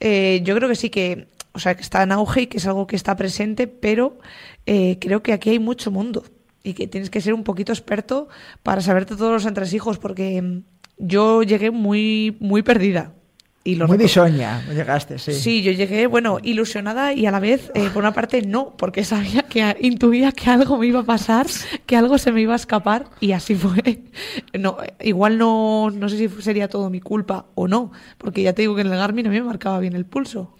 Eh, 0.00 0.40
yo 0.42 0.56
creo 0.56 0.68
que 0.68 0.74
sí 0.74 0.88
que, 0.88 1.28
o 1.52 1.58
sea, 1.58 1.76
que 1.76 1.82
está 1.82 2.02
en 2.02 2.12
auge 2.12 2.42
y 2.42 2.46
que 2.46 2.56
es 2.56 2.66
algo 2.66 2.86
que 2.86 2.96
está 2.96 3.14
presente, 3.16 3.66
pero 3.66 4.18
eh, 4.64 4.96
creo 5.00 5.22
que 5.22 5.34
aquí 5.34 5.50
hay 5.50 5.58
mucho 5.58 5.90
mundo 5.90 6.24
y 6.62 6.74
que 6.74 6.86
tienes 6.86 7.10
que 7.10 7.20
ser 7.20 7.34
un 7.34 7.44
poquito 7.44 7.72
experto 7.72 8.28
para 8.62 8.80
saberte 8.80 9.16
todos 9.16 9.32
los 9.32 9.46
entresijos, 9.46 9.98
porque 9.98 10.40
mm, 10.40 10.62
yo 10.98 11.42
llegué 11.42 11.70
muy, 11.70 12.36
muy 12.40 12.62
perdida. 12.62 13.14
Y 13.62 13.74
lo 13.74 13.86
Muy 13.86 13.98
bisoña, 13.98 14.64
llegaste, 14.72 15.18
sí. 15.18 15.34
Sí, 15.34 15.62
yo 15.62 15.70
llegué, 15.70 16.06
bueno, 16.06 16.38
ilusionada 16.42 17.12
y 17.12 17.26
a 17.26 17.30
la 17.30 17.40
vez, 17.40 17.70
eh, 17.74 17.90
por 17.92 18.02
una 18.02 18.14
parte, 18.14 18.40
no, 18.40 18.74
porque 18.78 19.04
sabía 19.04 19.42
que 19.42 19.76
intuía 19.80 20.32
que 20.32 20.48
algo 20.48 20.78
me 20.78 20.86
iba 20.86 21.00
a 21.00 21.04
pasar, 21.04 21.46
que 21.84 21.94
algo 21.94 22.16
se 22.16 22.32
me 22.32 22.40
iba 22.40 22.54
a 22.54 22.56
escapar 22.56 23.10
y 23.20 23.32
así 23.32 23.54
fue. 23.54 24.02
No, 24.58 24.78
igual 25.00 25.36
no, 25.38 25.90
no 25.90 26.08
sé 26.08 26.16
si 26.16 26.28
sería 26.42 26.68
todo 26.68 26.90
mi 26.90 27.00
culpa 27.00 27.46
o 27.54 27.68
no, 27.68 27.92
porque 28.16 28.42
ya 28.42 28.54
te 28.54 28.62
digo 28.62 28.74
que 28.74 28.80
en 28.80 28.88
el 28.88 28.96
Garmin 28.96 29.26
a 29.26 29.30
mí 29.30 29.38
me 29.38 29.46
marcaba 29.46 29.78
bien 29.78 29.94
el 29.94 30.06
pulso. 30.06 30.56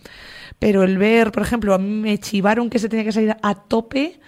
Pero 0.58 0.84
el 0.84 0.98
ver, 0.98 1.32
por 1.32 1.42
ejemplo, 1.42 1.72
a 1.74 1.78
mí 1.78 1.88
me 1.88 2.18
chivaron 2.18 2.68
que 2.68 2.78
se 2.78 2.88
tenía 2.90 3.04
que 3.04 3.12
salir 3.12 3.34
a 3.42 3.54
tope 3.54 4.20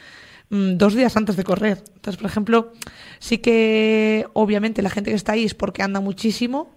dos 0.52 0.94
días 0.94 1.16
antes 1.16 1.36
de 1.36 1.44
correr. 1.44 1.82
Entonces, 1.94 2.16
por 2.20 2.30
ejemplo, 2.30 2.72
sí 3.18 3.38
que 3.38 4.26
obviamente 4.34 4.82
la 4.82 4.90
gente 4.90 5.10
que 5.10 5.16
está 5.16 5.32
ahí 5.32 5.44
es 5.44 5.54
porque 5.54 5.82
anda 5.82 6.00
muchísimo. 6.00 6.76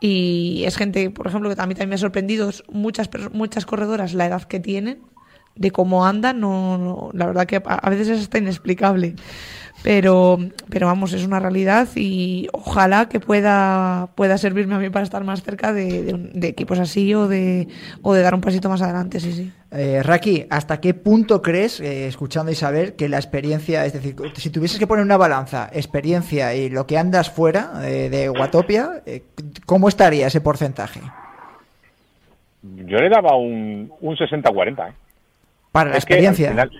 Y 0.00 0.64
es 0.66 0.76
gente, 0.76 1.08
por 1.10 1.26
ejemplo, 1.26 1.48
que 1.48 1.54
a 1.54 1.56
también 1.56 1.88
me 1.88 1.94
ha 1.94 1.98
sorprendido 1.98 2.50
muchas, 2.68 3.08
muchas 3.32 3.64
corredoras 3.64 4.12
la 4.12 4.26
edad 4.26 4.42
que 4.42 4.60
tienen, 4.60 4.98
de 5.54 5.70
cómo 5.70 6.04
andan, 6.04 6.40
no, 6.40 6.76
no- 6.76 7.10
la 7.14 7.26
verdad 7.26 7.46
que 7.46 7.62
a 7.64 7.90
veces 7.90 8.08
es 8.08 8.20
hasta 8.22 8.38
inexplicable. 8.38 9.14
Pero, 9.86 10.36
pero 10.68 10.88
vamos, 10.88 11.12
es 11.12 11.24
una 11.24 11.38
realidad 11.38 11.86
y 11.94 12.48
ojalá 12.52 13.08
que 13.08 13.20
pueda, 13.20 14.08
pueda 14.16 14.36
servirme 14.36 14.74
a 14.74 14.78
mí 14.80 14.90
para 14.90 15.04
estar 15.04 15.22
más 15.22 15.44
cerca 15.44 15.72
de, 15.72 16.02
de 16.02 16.12
un- 16.12 16.32
de 16.32 16.48
equipos 16.48 16.80
así 16.80 17.14
o 17.14 17.28
de, 17.28 17.68
o 18.02 18.12
de 18.12 18.20
dar 18.22 18.34
un 18.34 18.40
pasito 18.40 18.68
más 18.68 18.82
adelante, 18.82 19.20
sí, 19.20 19.30
sí. 19.32 19.52
Eh, 19.70 20.02
Raki, 20.02 20.44
¿hasta 20.50 20.80
qué 20.80 20.92
punto 20.92 21.40
crees, 21.40 21.78
eh, 21.78 22.08
escuchando 22.08 22.50
a 22.50 22.52
Isabel, 22.52 22.94
que 22.94 23.08
la 23.08 23.18
experiencia, 23.18 23.86
es 23.86 23.92
decir, 23.92 24.16
si 24.34 24.50
tuvieses 24.50 24.80
que 24.80 24.88
poner 24.88 25.04
una 25.04 25.18
balanza, 25.18 25.70
experiencia 25.72 26.52
y 26.56 26.68
lo 26.68 26.84
que 26.88 26.98
andas 26.98 27.30
fuera 27.30 27.70
eh, 27.84 28.10
de 28.10 28.28
Watopia, 28.28 29.02
eh, 29.06 29.22
¿cómo 29.66 29.88
estaría 29.88 30.26
ese 30.26 30.40
porcentaje? 30.40 31.00
Yo 32.62 32.98
le 32.98 33.08
daba 33.08 33.36
un, 33.36 33.92
un 34.00 34.16
60-40. 34.16 34.88
¿eh? 34.90 34.92
Para 35.70 35.90
la 35.90 35.96
Es 35.98 36.04
que, 36.04 36.14
al 36.14 36.18
experiencia. 36.24 36.48
final- 36.50 36.70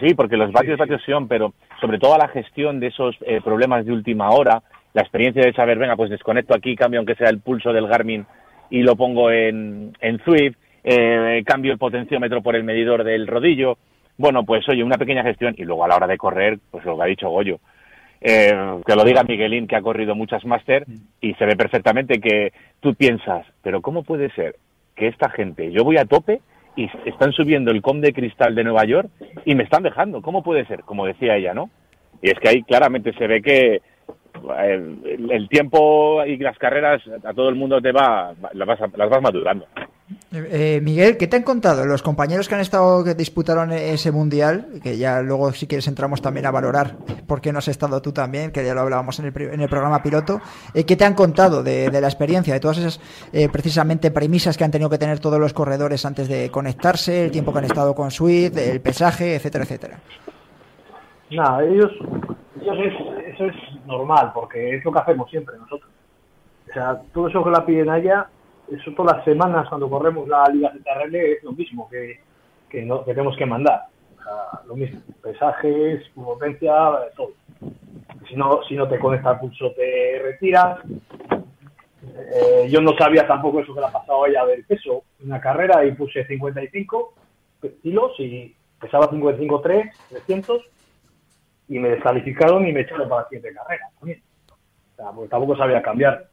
sí, 0.00 0.14
porque 0.14 0.36
los 0.36 0.52
vatios, 0.52 0.78
vatios 0.78 1.02
son, 1.04 1.28
pero 1.28 1.54
sobre 1.80 1.98
todo 1.98 2.14
a 2.14 2.18
la 2.18 2.28
gestión 2.28 2.80
de 2.80 2.88
esos 2.88 3.16
eh, 3.22 3.40
problemas 3.42 3.84
de 3.84 3.92
última 3.92 4.30
hora, 4.30 4.62
la 4.94 5.02
experiencia 5.02 5.42
de 5.42 5.52
saber, 5.52 5.78
venga, 5.78 5.96
pues 5.96 6.10
desconecto 6.10 6.54
aquí, 6.54 6.76
cambio 6.76 7.00
aunque 7.00 7.14
sea 7.14 7.28
el 7.28 7.40
pulso 7.40 7.72
del 7.72 7.86
Garmin 7.86 8.26
y 8.70 8.82
lo 8.82 8.96
pongo 8.96 9.30
en, 9.30 9.96
en 10.00 10.18
Swift, 10.24 10.56
eh, 10.84 11.42
cambio 11.46 11.72
el 11.72 11.78
potenciómetro 11.78 12.42
por 12.42 12.56
el 12.56 12.64
medidor 12.64 13.04
del 13.04 13.26
rodillo. 13.26 13.78
Bueno, 14.18 14.44
pues 14.44 14.68
oye, 14.68 14.84
una 14.84 14.98
pequeña 14.98 15.22
gestión 15.22 15.54
y 15.56 15.64
luego 15.64 15.84
a 15.84 15.88
la 15.88 15.96
hora 15.96 16.06
de 16.06 16.18
correr, 16.18 16.58
pues 16.70 16.84
lo 16.84 16.96
que 16.96 17.02
ha 17.02 17.06
dicho 17.06 17.30
Goyo. 17.30 17.60
Eh, 18.20 18.52
que 18.86 18.94
lo 18.94 19.04
diga 19.04 19.24
Miguelín, 19.24 19.66
que 19.66 19.74
ha 19.74 19.82
corrido 19.82 20.14
muchas 20.14 20.44
máster 20.44 20.86
y 21.20 21.34
se 21.34 21.44
ve 21.44 21.56
perfectamente 21.56 22.20
que 22.20 22.52
tú 22.80 22.94
piensas, 22.94 23.44
pero 23.62 23.80
¿cómo 23.80 24.04
puede 24.04 24.30
ser 24.30 24.56
que 24.94 25.08
esta 25.08 25.28
gente, 25.30 25.72
yo 25.72 25.82
voy 25.82 25.96
a 25.96 26.04
tope 26.04 26.40
y 26.76 26.88
están 27.04 27.32
subiendo 27.32 27.70
el 27.70 27.82
com 27.82 28.00
de 28.00 28.12
cristal 28.12 28.54
de 28.54 28.64
Nueva 28.64 28.84
York 28.84 29.10
y 29.44 29.54
me 29.54 29.64
están 29.64 29.82
dejando? 29.82 30.22
¿Cómo 30.22 30.42
puede 30.42 30.64
ser? 30.66 30.82
Como 30.82 31.06
decía 31.06 31.36
ella, 31.36 31.54
¿no? 31.54 31.70
Y 32.20 32.30
es 32.30 32.38
que 32.38 32.48
ahí 32.48 32.62
claramente 32.62 33.12
se 33.14 33.26
ve 33.26 33.42
que 33.42 33.74
eh, 33.76 33.82
el, 35.04 35.30
el 35.30 35.48
tiempo 35.48 36.24
y 36.24 36.36
las 36.38 36.58
carreras 36.58 37.02
a 37.24 37.34
todo 37.34 37.48
el 37.48 37.54
mundo 37.54 37.80
te 37.80 37.92
va, 37.92 38.32
las 38.52 38.68
vas, 38.68 38.80
las 38.96 39.10
vas 39.10 39.22
madurando. 39.22 39.66
Eh, 40.34 40.80
Miguel, 40.82 41.18
¿qué 41.18 41.26
te 41.26 41.36
han 41.36 41.42
contado 41.42 41.84
los 41.84 42.02
compañeros 42.02 42.48
que 42.48 42.54
han 42.54 42.62
estado, 42.62 43.04
que 43.04 43.14
disputaron 43.14 43.70
ese 43.70 44.12
mundial? 44.12 44.80
Que 44.82 44.96
ya 44.96 45.20
luego, 45.20 45.52
si 45.52 45.66
quieres, 45.66 45.86
entramos 45.88 46.22
también 46.22 46.46
a 46.46 46.50
valorar 46.50 46.96
por 47.26 47.42
qué 47.42 47.52
no 47.52 47.58
has 47.58 47.68
estado 47.68 48.00
tú 48.00 48.12
también, 48.12 48.50
que 48.50 48.64
ya 48.64 48.72
lo 48.72 48.80
hablábamos 48.80 49.18
en 49.18 49.26
el, 49.26 49.32
programa 49.68 50.02
piloto. 50.02 50.40
Eh, 50.72 50.84
¿Qué 50.84 50.96
te 50.96 51.04
han 51.04 51.12
contado 51.14 51.62
de, 51.62 51.90
la 51.92 52.08
experiencia, 52.08 52.54
de 52.54 52.60
todas 52.60 52.78
esas 52.78 53.28
eh, 53.32 53.50
precisamente 53.50 54.10
premisas 54.10 54.56
que 54.56 54.64
han 54.64 54.70
tenido 54.70 54.88
que 54.88 54.96
tener 54.96 55.18
todos 55.18 55.38
los 55.38 55.52
corredores 55.52 56.06
antes 56.06 56.28
de 56.28 56.50
conectarse, 56.50 57.26
el 57.26 57.30
tiempo 57.30 57.52
que 57.52 57.58
han 57.58 57.64
estado 57.66 57.94
con 57.94 58.10
Swift, 58.10 58.56
el 58.56 58.80
pesaje, 58.80 59.34
etcétera, 59.34 59.64
etcétera? 59.64 59.98
Nada, 61.30 61.62
ellos, 61.62 61.92
ellos 62.58 62.76
es, 62.78 63.34
eso 63.34 63.44
es 63.44 63.86
normal, 63.86 64.30
porque 64.32 64.76
es 64.76 64.84
lo 64.84 64.92
que 64.92 64.98
hacemos 64.98 65.28
siempre 65.30 65.58
nosotros. 65.58 65.90
O 66.70 66.72
sea, 66.72 67.02
todo 67.12 67.28
eso 67.28 67.44
que 67.44 67.50
la 67.50 67.66
piden 67.66 67.90
allá, 67.90 68.28
eso 68.70 68.92
todas 68.92 69.16
las 69.16 69.24
semanas 69.24 69.68
cuando 69.68 69.88
corremos 69.88 70.28
la 70.28 70.44
Liga 70.48 70.72
ZRL 70.72 71.14
es 71.14 71.42
lo 71.42 71.52
mismo 71.52 71.88
que, 71.88 72.20
que, 72.70 72.88
tenemos 73.04 73.36
que 73.36 73.46
mandar. 73.46 73.86
O 74.18 74.22
sea, 74.22 74.60
lo 74.66 74.76
mismo, 74.76 75.00
pesajes, 75.22 76.08
potencia, 76.14 76.74
todo. 77.16 77.32
Si 78.28 78.36
no, 78.36 78.62
si 78.68 78.74
no 78.74 78.88
te 78.88 78.98
conecta 78.98 79.32
el 79.32 79.38
pulso 79.40 79.72
te 79.72 80.20
retiras. 80.22 80.78
Eh, 82.04 82.68
yo 82.68 82.80
no 82.80 82.96
sabía 82.96 83.26
tampoco 83.26 83.60
eso 83.60 83.74
que 83.74 83.80
le 83.80 83.86
ha 83.86 83.92
pasado 83.92 84.24
a 84.24 84.28
ella 84.28 84.46
del 84.46 84.64
peso. 84.64 85.04
Una 85.24 85.40
carrera 85.40 85.84
y 85.84 85.92
puse 85.92 86.24
55 86.26 87.14
kilos 87.82 88.12
y 88.18 88.54
pesaba 88.80 89.10
55.3, 89.10 89.92
300 90.08 90.62
y 91.68 91.78
me 91.78 91.90
descalificaron 91.90 92.66
y 92.66 92.72
me 92.72 92.80
echaron 92.80 93.08
para 93.08 93.22
la 93.22 93.28
siguiente 93.28 93.54
carrera 93.54 93.88
también. 93.98 94.22
Porque 94.96 95.28
tampoco 95.28 95.56
sabía 95.56 95.82
cambiar. 95.82 96.26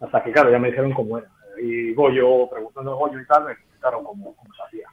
Hasta 0.00 0.22
que, 0.22 0.32
claro, 0.32 0.50
ya 0.50 0.58
me 0.58 0.68
dijeron 0.68 0.92
cómo 0.92 1.18
era. 1.18 1.28
Y 1.62 1.94
Goyo, 1.94 2.48
preguntando 2.50 2.92
a 2.92 2.94
Goyo 2.96 3.20
y 3.20 3.26
tal, 3.26 3.44
me 3.44 3.52
explicaron 3.52 4.04
cómo, 4.04 4.34
cómo 4.36 4.50
se 4.54 4.62
hacía. 4.62 4.88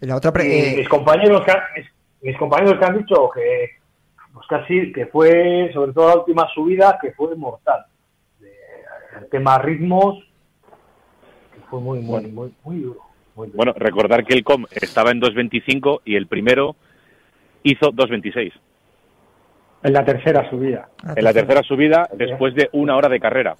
La 0.00 0.16
otra 0.16 0.32
pre- 0.32 0.46
Y 0.46 0.60
eh, 0.60 0.74
mis 0.78 0.88
compañeros 0.88 1.42
que 1.44 1.50
han, 1.50 1.60
mis, 2.22 2.36
compañeros 2.36 2.78
que 2.78 2.84
han 2.84 2.98
dicho 2.98 3.30
que 3.34 3.70
pues 4.34 4.46
casi 4.48 4.92
que 4.92 5.06
fue 5.06 5.70
sobre 5.72 5.92
todo 5.94 6.08
la 6.08 6.16
última 6.16 6.46
subida 6.54 6.98
que 7.00 7.12
fue 7.12 7.34
mortal 7.36 7.86
De- 8.38 8.52
el 9.18 9.28
tema 9.30 9.58
ritmos 9.58 10.22
que 11.54 11.60
fue 11.70 11.80
muy 11.80 12.00
muy 12.00 12.26
muy 12.26 12.54
muy 12.64 12.80
duro, 12.80 13.00
muy 13.34 13.46
duro. 13.46 13.56
Bueno, 13.56 13.72
recordar 13.76 14.24
que 14.26 14.34
el 14.34 14.44
com 14.44 14.66
estaba 14.70 15.10
en 15.10 15.22
2.25 15.22 16.02
y 16.04 16.16
el 16.16 16.26
primero 16.26 16.76
hizo 17.62 17.90
2.26. 17.92 18.52
En 19.82 19.92
la 19.92 20.04
tercera 20.04 20.48
subida. 20.50 20.88
En 21.16 21.24
la 21.24 21.32
tercera 21.32 21.62
subida 21.62 22.08
después 22.12 22.54
de 22.54 22.68
una 22.72 22.96
hora 22.96 23.08
de 23.08 23.20
carrera. 23.20 23.56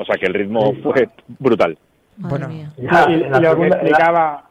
O 0.00 0.04
sea 0.04 0.16
que 0.16 0.26
el 0.26 0.34
ritmo 0.34 0.72
fue 0.82 1.08
brutal. 1.38 1.76
Madre 2.16 2.46
Bueno. 2.46 2.48
mía. 2.48 2.70
Y, 2.78 2.82
luego 3.40 3.60
primera- 3.60 3.76
explicaba 3.76 4.44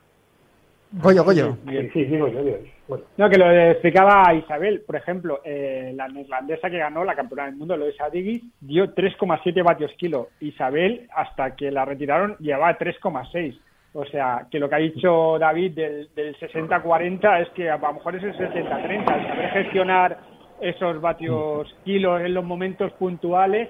Goyo, 0.92 1.24
Goyo. 1.24 1.58
Sí, 1.68 1.90
sí, 1.94 2.04
digo 2.06 2.28
yo, 2.28 2.44
digo 2.44 2.58
yo. 2.58 2.70
Bueno, 2.88 3.04
No, 3.18 3.30
que 3.30 3.38
lo 3.38 3.52
explicaba 3.52 4.34
Isabel, 4.34 4.82
por 4.86 4.96
ejemplo, 4.96 5.42
eh, 5.44 5.92
la 5.96 6.08
neerlandesa 6.08 6.70
que 6.70 6.80
ganó 6.80 7.04
la 7.04 7.16
campeona 7.16 7.46
del 7.46 7.56
mundo, 7.56 7.78
Loisa 7.78 8.10
Digis, 8.10 8.44
dio 8.60 8.94
3,7 8.94 9.62
vatios 9.64 9.92
kilo. 9.98 10.30
Isabel, 10.40 11.08
hasta 11.16 11.56
que 11.56 11.70
la 11.72 11.86
retiraron, 11.86 12.36
llevaba 12.40 12.78
3,6. 12.78 13.56
O 13.94 14.06
sea, 14.06 14.46
que 14.52 14.60
lo 14.60 14.70
que 14.70 14.76
ha 14.76 14.80
dicho 14.80 15.38
David 15.40 15.72
del, 15.74 16.10
del 16.16 16.36
60-40 16.38 17.42
es 17.42 17.50
que 17.50 17.70
a 17.70 17.78
lo 17.78 17.94
mejor 17.94 18.16
es 18.16 18.24
el 18.24 18.34
60-30. 18.36 19.16
El 19.20 19.28
saber 19.28 19.50
gestionar 19.52 20.18
esos 20.62 21.00
vatios 21.02 21.76
kilos 21.86 22.22
en 22.22 22.34
los 22.34 22.44
momentos 22.44 22.92
puntuales 22.94 23.70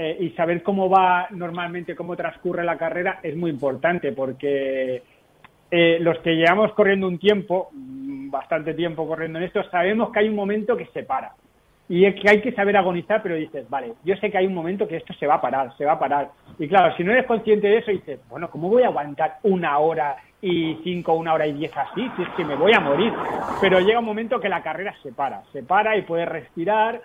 eh, 0.00 0.16
y 0.20 0.30
saber 0.30 0.62
cómo 0.62 0.88
va 0.88 1.26
normalmente, 1.30 1.96
cómo 1.96 2.14
transcurre 2.14 2.62
la 2.64 2.78
carrera 2.78 3.18
es 3.20 3.34
muy 3.34 3.50
importante 3.50 4.12
porque 4.12 5.02
eh, 5.68 5.98
los 6.00 6.20
que 6.20 6.36
llevamos 6.36 6.72
corriendo 6.74 7.08
un 7.08 7.18
tiempo, 7.18 7.70
mm, 7.72 8.30
bastante 8.30 8.74
tiempo 8.74 9.08
corriendo 9.08 9.40
en 9.40 9.46
esto, 9.46 9.60
sabemos 9.70 10.12
que 10.12 10.20
hay 10.20 10.28
un 10.28 10.36
momento 10.36 10.76
que 10.76 10.86
se 10.94 11.02
para. 11.02 11.32
Y 11.88 12.04
es 12.04 12.14
que 12.14 12.30
hay 12.30 12.40
que 12.40 12.52
saber 12.52 12.76
agonizar, 12.76 13.20
pero 13.24 13.34
dices, 13.34 13.68
vale, 13.68 13.94
yo 14.04 14.14
sé 14.18 14.30
que 14.30 14.38
hay 14.38 14.46
un 14.46 14.54
momento 14.54 14.86
que 14.86 14.98
esto 14.98 15.12
se 15.14 15.26
va 15.26 15.34
a 15.34 15.40
parar, 15.40 15.76
se 15.76 15.84
va 15.84 15.94
a 15.94 15.98
parar. 15.98 16.30
Y 16.60 16.68
claro, 16.68 16.94
si 16.96 17.02
no 17.02 17.10
eres 17.10 17.26
consciente 17.26 17.66
de 17.66 17.78
eso, 17.78 17.90
dices, 17.90 18.20
bueno, 18.28 18.48
¿cómo 18.50 18.68
voy 18.68 18.84
a 18.84 18.86
aguantar 18.86 19.38
una 19.42 19.80
hora 19.80 20.14
y 20.40 20.78
cinco, 20.84 21.14
una 21.14 21.34
hora 21.34 21.48
y 21.48 21.54
diez 21.54 21.76
así? 21.76 22.08
Si 22.14 22.22
es 22.22 22.28
que 22.36 22.44
me 22.44 22.54
voy 22.54 22.72
a 22.72 22.78
morir. 22.78 23.12
Pero 23.60 23.80
llega 23.80 23.98
un 23.98 24.04
momento 24.04 24.38
que 24.38 24.48
la 24.48 24.62
carrera 24.62 24.94
se 25.02 25.10
para, 25.10 25.42
se 25.52 25.64
para 25.64 25.96
y 25.96 26.02
puedes 26.02 26.28
respirar 26.28 27.02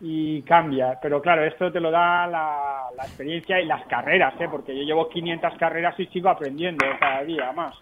y 0.00 0.42
cambia. 0.42 0.98
Pero 1.00 1.20
claro, 1.20 1.44
esto 1.44 1.72
te 1.72 1.80
lo 1.80 1.90
da 1.90 2.26
la, 2.26 2.88
experiencia 3.04 3.60
y 3.60 3.66
las 3.66 3.86
carreras, 3.86 4.34
¿eh? 4.40 4.48
porque 4.50 4.76
yo 4.76 4.82
llevo 4.82 5.08
500 5.08 5.54
carreras 5.58 5.98
y 5.98 6.06
sigo 6.06 6.28
aprendiendo 6.28 6.84
cada 6.98 7.24
día 7.24 7.52
más. 7.52 7.74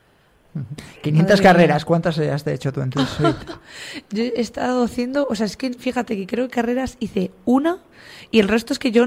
500 1.03 1.31
Madre 1.33 1.43
carreras, 1.43 1.83
mía. 1.83 1.87
¿cuántas 1.87 2.19
has 2.19 2.47
hecho 2.47 2.73
tú 2.73 2.81
en 2.81 2.91
tu 2.91 3.01
suite? 3.05 3.35
Yo 4.11 4.23
he 4.23 4.41
estado 4.41 4.85
haciendo, 4.85 5.27
o 5.29 5.35
sea, 5.35 5.47
es 5.47 5.57
que 5.57 5.73
fíjate 5.73 6.17
que 6.17 6.27
creo 6.27 6.47
que 6.49 6.55
carreras 6.55 6.97
hice 7.01 7.31
una 7.45 7.79
y 8.31 8.39
el 8.41 8.49
resto 8.49 8.73
es 8.73 8.79
que 8.79 8.91
yo 8.91 9.07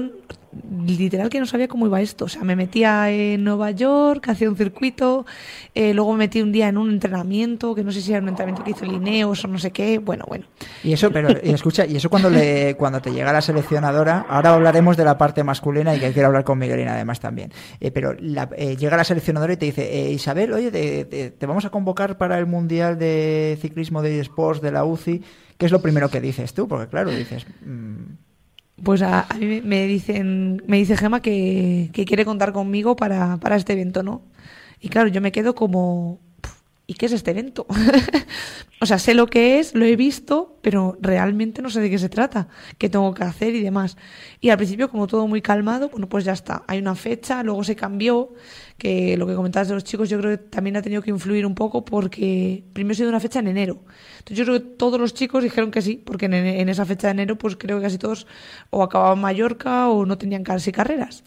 literal 0.86 1.28
que 1.28 1.38
no 1.40 1.46
sabía 1.46 1.68
cómo 1.68 1.86
iba 1.86 2.00
esto. 2.00 2.24
O 2.24 2.28
sea, 2.28 2.42
me 2.42 2.56
metía 2.56 3.10
en 3.10 3.44
Nueva 3.44 3.70
York, 3.70 4.26
hacía 4.28 4.48
un 4.48 4.56
circuito, 4.56 5.26
eh, 5.74 5.92
luego 5.92 6.12
me 6.12 6.18
metí 6.20 6.40
un 6.40 6.52
día 6.52 6.68
en 6.68 6.78
un 6.78 6.90
entrenamiento, 6.90 7.74
que 7.74 7.84
no 7.84 7.92
sé 7.92 8.00
si 8.00 8.12
era 8.12 8.22
un 8.22 8.28
entrenamiento 8.28 8.64
que 8.64 8.70
hizo 8.70 8.86
Lineos 8.86 9.44
o 9.44 9.48
no 9.48 9.58
sé 9.58 9.70
qué. 9.72 9.98
Bueno, 9.98 10.24
bueno. 10.26 10.46
Y 10.82 10.92
eso, 10.94 11.10
pero 11.10 11.28
y 11.42 11.50
escucha, 11.50 11.84
y 11.84 11.96
eso 11.96 12.08
cuando 12.08 12.30
le, 12.30 12.74
cuando 12.76 13.00
te 13.02 13.12
llega 13.12 13.30
la 13.32 13.42
seleccionadora, 13.42 14.24
ahora 14.28 14.54
hablaremos 14.54 14.96
de 14.96 15.04
la 15.04 15.18
parte 15.18 15.44
masculina 15.44 15.94
y 15.94 16.00
que 16.00 16.12
quiero 16.12 16.28
hablar 16.28 16.44
con 16.44 16.58
Miguelina 16.58 16.94
además 16.94 17.20
también. 17.20 17.52
Eh, 17.80 17.90
pero 17.90 18.14
la- 18.18 18.48
eh, 18.56 18.76
llega 18.76 18.96
la 18.96 19.04
seleccionadora 19.04 19.52
y 19.52 19.56
te 19.58 19.66
dice, 19.66 20.10
Isabel, 20.10 20.52
oye, 20.54 20.70
te, 20.70 21.04
te- 21.04 21.30
te 21.38 21.46
vamos 21.46 21.64
a 21.64 21.70
convocar 21.70 22.18
para 22.18 22.38
el 22.38 22.46
mundial 22.46 22.98
de 22.98 23.56
ciclismo 23.60 24.02
de 24.02 24.20
eSports 24.20 24.60
de 24.60 24.72
la 24.72 24.84
UCI. 24.84 25.22
¿Qué 25.56 25.66
es 25.66 25.72
lo 25.72 25.80
primero 25.80 26.08
que 26.10 26.20
dices 26.20 26.54
tú? 26.54 26.68
Porque 26.68 26.88
claro, 26.88 27.10
dices, 27.10 27.46
mm, 27.64 28.82
Pues 28.84 29.02
a, 29.02 29.26
mí 29.38 29.60
me- 29.64 29.86
dicen, 29.86 30.62
me 30.66 30.76
dice 30.76 30.96
Gema 30.96 31.20
que, 31.20 31.90
que 31.92 32.04
quiere 32.04 32.24
contar 32.24 32.52
conmigo 32.52 32.94
para, 32.94 33.36
para 33.38 33.56
este 33.56 33.72
evento, 33.72 34.02
¿no? 34.04 34.22
Y 34.80 34.88
claro, 34.88 35.08
yo 35.08 35.20
me 35.20 35.32
quedo 35.32 35.54
como, 35.56 36.20
"Puf, 36.20 36.27
¿y 36.90 36.94
qué 36.94 37.04
es 37.04 37.12
este 37.12 37.32
evento? 37.32 37.66
o 38.80 38.86
sea, 38.86 38.98
sé 38.98 39.12
lo 39.12 39.26
que 39.26 39.58
es, 39.58 39.74
lo 39.74 39.84
he 39.84 39.94
visto, 39.94 40.58
pero 40.62 40.96
realmente 41.02 41.60
no 41.60 41.68
sé 41.68 41.80
de 41.80 41.90
qué 41.90 41.98
se 41.98 42.08
trata, 42.08 42.48
qué 42.78 42.88
tengo 42.88 43.12
que 43.12 43.24
hacer 43.24 43.54
y 43.54 43.62
demás. 43.62 43.98
Y 44.40 44.48
al 44.48 44.56
principio, 44.56 44.88
como 44.88 45.06
todo 45.06 45.26
muy 45.28 45.42
calmado, 45.42 45.90
bueno, 45.90 46.08
pues 46.08 46.24
ya 46.24 46.32
está. 46.32 46.64
Hay 46.66 46.78
una 46.78 46.94
fecha, 46.94 47.42
luego 47.42 47.62
se 47.62 47.76
cambió, 47.76 48.32
que 48.78 49.18
lo 49.18 49.26
que 49.26 49.34
comentabas 49.34 49.68
de 49.68 49.74
los 49.74 49.84
chicos 49.84 50.08
yo 50.08 50.18
creo 50.18 50.38
que 50.38 50.44
también 50.44 50.78
ha 50.78 50.82
tenido 50.82 51.02
que 51.02 51.10
influir 51.10 51.44
un 51.44 51.54
poco 51.54 51.84
porque 51.84 52.64
primero 52.72 52.94
se 52.94 53.02
dio 53.02 53.10
una 53.10 53.20
fecha 53.20 53.40
en 53.40 53.48
enero. 53.48 53.82
Entonces 54.20 54.38
yo 54.38 54.44
creo 54.46 54.58
que 54.58 54.76
todos 54.78 54.98
los 54.98 55.12
chicos 55.12 55.42
dijeron 55.42 55.70
que 55.70 55.82
sí, 55.82 56.02
porque 56.02 56.24
en, 56.24 56.32
en 56.32 56.70
esa 56.70 56.86
fecha 56.86 57.08
de 57.08 57.12
enero 57.12 57.36
pues 57.36 57.56
creo 57.56 57.76
que 57.76 57.82
casi 57.82 57.98
todos 57.98 58.26
o 58.70 58.82
acababan 58.82 59.20
Mallorca 59.20 59.90
o 59.90 60.06
no 60.06 60.16
tenían 60.16 60.42
casi 60.42 60.72
carreras. 60.72 61.22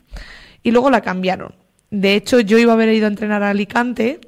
Y 0.64 0.72
luego 0.72 0.90
la 0.90 1.02
cambiaron. 1.02 1.54
De 1.92 2.16
hecho, 2.16 2.40
yo 2.40 2.58
iba 2.58 2.72
a 2.72 2.76
haber 2.76 2.90
ido 2.90 3.06
a 3.06 3.10
entrenar 3.10 3.44
a 3.44 3.52
Alicante 3.52 4.22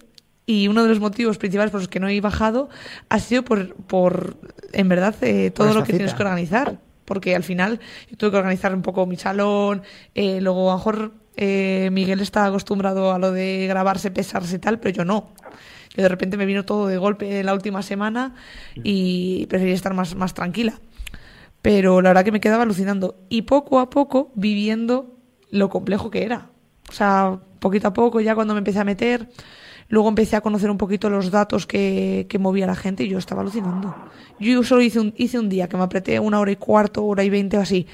y 0.46 0.68
uno 0.68 0.84
de 0.84 0.90
los 0.90 1.00
motivos 1.00 1.38
principales 1.38 1.72
por 1.72 1.82
los 1.82 1.88
que 1.88 2.00
no 2.00 2.08
he 2.10 2.20
bajado 2.22 2.70
ha 3.10 3.20
sido 3.20 3.44
por, 3.44 3.76
por 3.76 4.38
en 4.74 4.90
verdad, 4.90 5.16
eh, 5.22 5.52
todo 5.52 5.68
Por 5.68 5.76
lo 5.78 5.84
que 5.84 5.94
tienes 5.94 6.14
que 6.14 6.24
organizar. 6.24 6.80
Porque 7.06 7.36
al 7.36 7.44
final 7.44 7.80
yo 8.10 8.18
tuve 8.18 8.32
que 8.32 8.38
organizar 8.38 8.74
un 8.74 8.82
poco 8.82 9.06
mi 9.06 9.18
salón, 9.18 9.84
eh, 10.16 10.40
luego 10.40 10.70
a 10.70 10.74
lo 10.74 10.78
mejor 10.78 11.12
eh, 11.36 11.90
Miguel 11.92 12.22
está 12.22 12.46
acostumbrado 12.46 13.12
a 13.12 13.20
lo 13.20 13.32
de 13.32 13.66
grabarse, 13.68 14.10
pesarse 14.10 14.56
y 14.56 14.60
tal, 14.60 14.80
pero 14.80 14.96
yo 14.96 15.06
no. 15.06 15.30
Yo 15.96 16.02
de 16.02 16.10
repente 16.10 16.38
me 16.38 16.46
vino 16.46 16.64
todo 16.64 16.88
de 16.88 16.98
golpe 16.98 17.40
en 17.40 17.46
la 17.46 17.54
última 17.54 17.82
semana 17.82 18.36
y 18.76 19.46
preferí 19.48 19.72
estar 19.72 19.94
más, 19.94 20.16
más 20.16 20.34
tranquila. 20.34 20.80
Pero 21.62 22.02
la 22.02 22.10
verdad 22.10 22.26
que 22.26 22.32
me 22.32 22.42
quedaba 22.42 22.64
alucinando. 22.64 23.20
Y 23.30 23.44
poco 23.44 23.80
a 23.80 23.90
poco 23.90 24.32
viviendo 24.36 25.18
lo 25.50 25.70
complejo 25.70 26.10
que 26.10 26.24
era. 26.24 26.50
O 26.90 26.92
sea, 26.92 27.40
poquito 27.60 27.90
a 27.90 27.94
poco, 27.94 28.22
ya 28.22 28.34
cuando 28.34 28.54
me 28.54 28.60
empecé 28.60 28.80
a 28.80 28.84
meter, 28.84 29.30
luego 29.90 30.10
empecé 30.10 30.36
a 30.36 30.42
conocer 30.42 30.70
un 30.70 30.78
poquito 30.78 31.10
los 31.10 31.32
datos 31.32 31.66
que, 31.66 32.26
que 32.30 32.40
movía 32.40 32.66
la 32.68 32.76
gente 32.76 33.04
y 33.04 33.10
yo 33.10 33.18
estaba 33.18 33.42
alucinando. 33.42 33.96
Yo 34.40 34.64
solo 34.64 34.82
hice 34.82 35.00
un, 35.00 35.14
hice 35.18 35.40
un 35.40 35.50
día 35.50 35.68
que 35.68 35.78
me 35.78 35.84
apreté 35.84 36.20
una 36.20 36.40
hora 36.40 36.52
y 36.52 36.56
cuarto, 36.56 37.06
hora 37.06 37.24
y 37.24 37.30
veinte 37.30 37.58
o 37.58 37.62
así, 37.62 37.88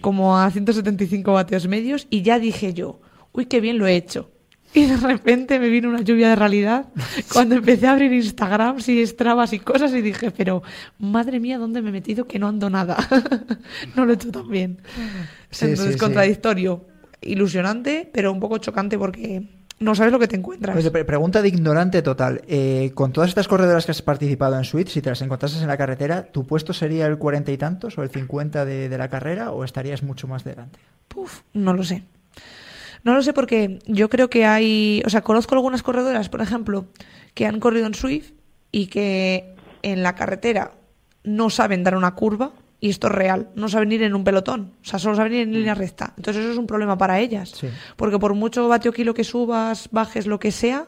como 0.00 0.38
a 0.38 0.50
175 0.50 1.32
vatios 1.32 1.68
medios 1.68 2.06
y 2.10 2.22
ya 2.22 2.38
dije 2.38 2.72
yo, 2.74 3.00
uy, 3.32 3.46
qué 3.46 3.60
bien 3.60 3.78
lo 3.78 3.86
he 3.86 3.96
hecho. 3.96 4.30
Y 4.74 4.86
de 4.86 4.96
repente 4.96 5.58
me 5.58 5.68
vino 5.68 5.90
una 5.90 6.00
lluvia 6.00 6.30
de 6.30 6.36
realidad 6.36 6.86
cuando 7.32 7.56
empecé 7.56 7.86
a 7.86 7.92
abrir 7.92 8.12
Instagram 8.12 8.78
y 8.86 9.06
Strabas 9.06 9.52
y 9.52 9.58
cosas 9.58 9.92
y 9.92 10.00
dije, 10.00 10.30
pero 10.30 10.62
madre 10.98 11.40
mía, 11.40 11.58
¿dónde 11.58 11.82
me 11.82 11.90
he 11.90 11.92
metido 11.92 12.26
que 12.26 12.38
no 12.38 12.48
ando 12.48 12.70
nada? 12.70 12.96
no 13.96 14.06
lo 14.06 14.12
he 14.12 14.14
hecho 14.14 14.30
tan 14.30 14.48
bien. 14.48 14.78
Sí, 15.50 15.66
Entonces, 15.66 15.86
sí, 15.86 15.92
sí. 15.92 15.98
contradictorio, 15.98 16.86
ilusionante, 17.20 18.08
pero 18.12 18.32
un 18.32 18.40
poco 18.40 18.58
chocante 18.58 18.98
porque 18.98 19.42
no 19.82 19.94
sabes 19.94 20.12
lo 20.12 20.18
que 20.18 20.28
te 20.28 20.36
encuentras. 20.36 20.76
Pre- 20.90 21.04
pregunta 21.04 21.42
de 21.42 21.48
ignorante 21.48 22.02
total. 22.02 22.42
Eh, 22.46 22.92
con 22.94 23.12
todas 23.12 23.28
estas 23.28 23.48
corredoras 23.48 23.84
que 23.84 23.92
has 23.92 24.02
participado 24.02 24.56
en 24.56 24.64
Suite, 24.64 24.90
si 24.90 25.02
te 25.02 25.10
las 25.10 25.22
encontrases 25.22 25.60
en 25.62 25.68
la 25.68 25.76
carretera, 25.76 26.24
¿tu 26.24 26.46
puesto 26.46 26.72
sería 26.72 27.06
el 27.06 27.18
40 27.18 27.52
y 27.52 27.58
tantos 27.58 27.98
o 27.98 28.02
el 28.02 28.10
50 28.10 28.64
de, 28.64 28.88
de 28.88 28.98
la 28.98 29.08
carrera 29.08 29.50
o 29.52 29.64
estarías 29.64 30.02
mucho 30.02 30.26
más 30.28 30.44
delante? 30.44 30.78
Puf, 31.08 31.40
no 31.52 31.74
lo 31.74 31.82
sé. 31.84 32.04
No 33.04 33.14
lo 33.14 33.22
sé 33.22 33.32
porque 33.32 33.80
yo 33.86 34.08
creo 34.08 34.30
que 34.30 34.46
hay, 34.46 35.02
o 35.04 35.10
sea, 35.10 35.22
conozco 35.22 35.54
algunas 35.54 35.82
corredoras, 35.82 36.28
por 36.28 36.40
ejemplo, 36.40 36.86
que 37.34 37.46
han 37.46 37.58
corrido 37.58 37.86
en 37.86 37.94
Swift 37.94 38.30
y 38.70 38.86
que 38.86 39.54
en 39.82 40.02
la 40.04 40.14
carretera 40.14 40.72
no 41.24 41.50
saben 41.50 41.82
dar 41.82 41.96
una 41.96 42.14
curva 42.14 42.52
y 42.82 42.90
esto 42.90 43.06
es 43.06 43.12
real, 43.14 43.48
no 43.54 43.68
saben 43.68 43.92
ir 43.92 44.02
en 44.02 44.12
un 44.14 44.24
pelotón, 44.24 44.72
o 44.82 44.84
sea, 44.84 44.98
solo 44.98 45.14
saben 45.14 45.32
ir 45.34 45.40
en 45.42 45.52
línea 45.52 45.74
recta. 45.74 46.12
Entonces 46.16 46.42
eso 46.42 46.52
es 46.52 46.58
un 46.58 46.66
problema 46.66 46.98
para 46.98 47.20
ellas, 47.20 47.50
Sí. 47.50 47.68
porque 47.96 48.18
por 48.18 48.34
mucho 48.34 48.66
vatio 48.68 48.92
kilo 48.92 49.14
que 49.14 49.22
subas, 49.24 49.88
bajes 49.92 50.26
lo 50.26 50.40
que 50.40 50.50
sea, 50.50 50.86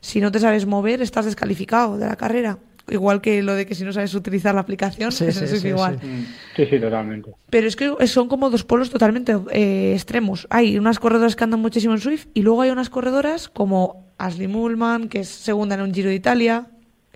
si 0.00 0.20
no 0.20 0.30
te 0.30 0.38
sabes 0.38 0.64
mover 0.64 1.02
estás 1.02 1.24
descalificado 1.24 1.98
de 1.98 2.06
la 2.06 2.14
carrera. 2.16 2.58
Igual 2.88 3.20
que 3.22 3.42
lo 3.42 3.54
de 3.54 3.64
que 3.66 3.74
si 3.74 3.82
no 3.82 3.92
sabes 3.94 4.14
utilizar 4.14 4.54
la 4.54 4.60
aplicación, 4.60 5.10
Sí, 5.10 5.24
eso 5.24 5.46
sí, 5.46 5.54
es 5.56 5.60
sí, 5.62 5.68
igual. 5.68 5.98
sí. 6.00 6.26
Sí, 6.54 6.66
sí, 6.70 6.78
totalmente. 6.78 7.32
Pero 7.50 7.66
es 7.66 7.74
que 7.76 8.06
son 8.06 8.28
como 8.28 8.48
dos 8.50 8.62
polos 8.64 8.90
totalmente 8.90 9.34
eh, 9.50 9.92
extremos. 9.94 10.46
Hay 10.50 10.78
unas 10.78 10.98
corredoras 11.00 11.34
que 11.34 11.42
andan 11.44 11.60
muchísimo 11.60 11.94
en 11.94 12.00
Swift 12.00 12.26
y 12.34 12.42
luego 12.42 12.60
hay 12.62 12.70
unas 12.70 12.90
corredoras 12.90 13.48
como 13.48 14.12
Ashley 14.18 14.48
Mullman, 14.48 15.08
que 15.08 15.20
es 15.20 15.28
segunda 15.30 15.74
en 15.74 15.80
un 15.80 15.94
Giro 15.94 16.10
de 16.10 16.14
Italia, 16.14 16.66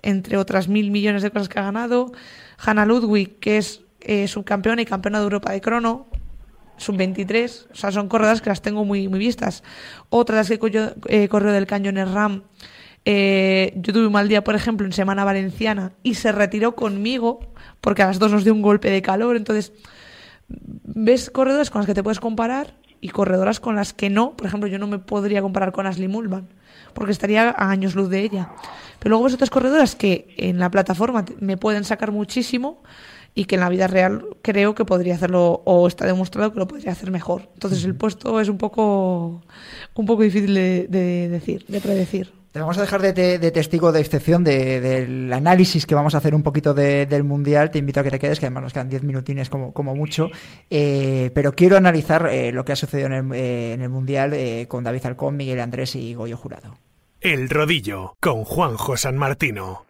entre 0.01 0.37
otras 0.37 0.67
mil 0.67 0.89
millones 0.91 1.21
de 1.21 1.29
cosas 1.31 1.47
que 1.47 1.59
ha 1.59 1.63
ganado. 1.63 2.11
Hannah 2.57 2.85
Ludwig, 2.87 3.37
que 3.39 3.57
es 3.59 3.81
eh, 4.01 4.27
subcampeona 4.27 4.81
y 4.81 4.85
campeona 4.85 5.19
de 5.19 5.25
Europa 5.25 5.51
de 5.51 5.61
crono, 5.61 6.07
sub-23. 6.77 7.67
O 7.71 7.75
sea, 7.75 7.91
son 7.91 8.07
corredoras 8.07 8.41
que 8.41 8.49
las 8.49 8.61
tengo 8.61 8.85
muy, 8.85 9.07
muy 9.07 9.19
vistas. 9.19 9.63
Otras 10.09 10.47
que 10.47 10.59
corrió, 10.59 10.93
eh, 11.07 11.27
corrió 11.27 11.51
del 11.51 11.67
Cañón 11.67 11.97
en 11.97 12.13
RAM. 12.13 12.43
Eh, 13.05 13.73
yo 13.77 13.93
tuve 13.93 14.07
un 14.07 14.13
mal 14.13 14.27
día, 14.27 14.43
por 14.43 14.55
ejemplo, 14.55 14.85
en 14.85 14.93
Semana 14.93 15.23
Valenciana 15.23 15.93
y 16.03 16.15
se 16.15 16.31
retiró 16.31 16.75
conmigo 16.75 17.39
porque 17.81 18.03
a 18.03 18.07
las 18.07 18.19
dos 18.19 18.31
nos 18.31 18.43
dio 18.43 18.53
un 18.53 18.61
golpe 18.61 18.89
de 18.89 19.01
calor. 19.01 19.35
Entonces, 19.35 19.73
ves 20.47 21.29
corredoras 21.29 21.69
con 21.69 21.79
las 21.79 21.87
que 21.87 21.93
te 21.93 22.03
puedes 22.03 22.19
comparar 22.19 22.75
y 23.01 23.09
corredoras 23.09 23.59
con 23.59 23.75
las 23.75 23.93
que 23.93 24.09
no. 24.09 24.35
Por 24.35 24.47
ejemplo, 24.47 24.67
yo 24.67 24.79
no 24.79 24.87
me 24.87 24.99
podría 24.99 25.41
comparar 25.41 25.71
con 25.71 25.87
Ashley 25.87 26.07
Mulvan 26.07 26.49
porque 26.93 27.11
estaría 27.11 27.49
a 27.49 27.69
años 27.69 27.95
luz 27.95 28.09
de 28.09 28.21
ella. 28.21 28.49
Pero 28.99 29.11
luego 29.11 29.25
ves 29.25 29.33
otras 29.33 29.49
corredoras 29.49 29.95
que 29.95 30.33
en 30.37 30.59
la 30.59 30.69
plataforma 30.69 31.25
me 31.39 31.57
pueden 31.57 31.83
sacar 31.83 32.11
muchísimo 32.11 32.81
y 33.35 33.45
que 33.45 33.55
en 33.55 33.61
la 33.61 33.69
vida 33.69 33.87
real 33.87 34.25
creo 34.41 34.75
que 34.75 34.85
podría 34.85 35.15
hacerlo 35.15 35.61
o 35.65 35.87
está 35.87 36.05
demostrado 36.05 36.51
que 36.53 36.59
lo 36.59 36.67
podría 36.67 36.91
hacer 36.91 37.11
mejor. 37.11 37.49
Entonces 37.53 37.83
el 37.85 37.95
puesto 37.95 38.39
es 38.39 38.49
un 38.49 38.57
poco 38.57 39.41
un 39.95 40.05
poco 40.05 40.23
difícil 40.23 40.53
de, 40.53 40.87
de 40.89 41.29
decir, 41.29 41.65
de 41.67 41.81
predecir. 41.81 42.33
Te 42.51 42.59
vamos 42.59 42.79
a 42.79 42.81
dejar 42.81 43.03
de, 43.03 43.13
te- 43.13 43.37
de 43.37 43.51
testigo 43.51 43.91
de 43.91 43.99
excepción 44.01 44.43
de- 44.43 44.81
del 44.81 45.31
análisis 45.31 45.85
que 45.85 45.93
vamos 45.93 46.15
a 46.15 46.17
hacer 46.17 46.33
un 46.33 46.41
poquito 46.41 46.73
de- 46.73 47.05
del 47.05 47.23
Mundial. 47.23 47.69
Te 47.69 47.77
invito 47.77 47.99
a 47.99 48.03
que 48.03 48.09
te 48.09 48.17
quedes, 48.17 48.39
que 48.39 48.47
además 48.47 48.63
nos 48.63 48.73
quedan 48.73 48.89
10 48.89 49.03
minutines 49.03 49.51
como, 49.51 49.71
como 49.71 49.95
mucho. 49.95 50.31
Eh, 50.71 51.29
pero 51.35 51.53
quiero 51.53 51.77
analizar 51.77 52.27
eh, 52.31 52.51
lo 52.51 52.65
que 52.65 52.71
ha 52.71 52.75
sucedido 52.75 53.05
en 53.05 53.13
el, 53.13 53.33
eh, 53.35 53.73
en 53.73 53.81
el 53.83 53.89
Mundial 53.89 54.33
eh, 54.33 54.65
con 54.67 54.83
David 54.83 55.05
Alcón, 55.05 55.37
Miguel 55.37 55.59
Andrés 55.59 55.95
y 55.95 56.15
Goyo 56.15 56.37
Jurado. 56.37 56.75
El 57.21 57.49
Rodillo 57.49 58.15
con 58.19 58.43
Juanjo 58.45 58.97
San 58.97 59.15
Martino. 59.17 59.85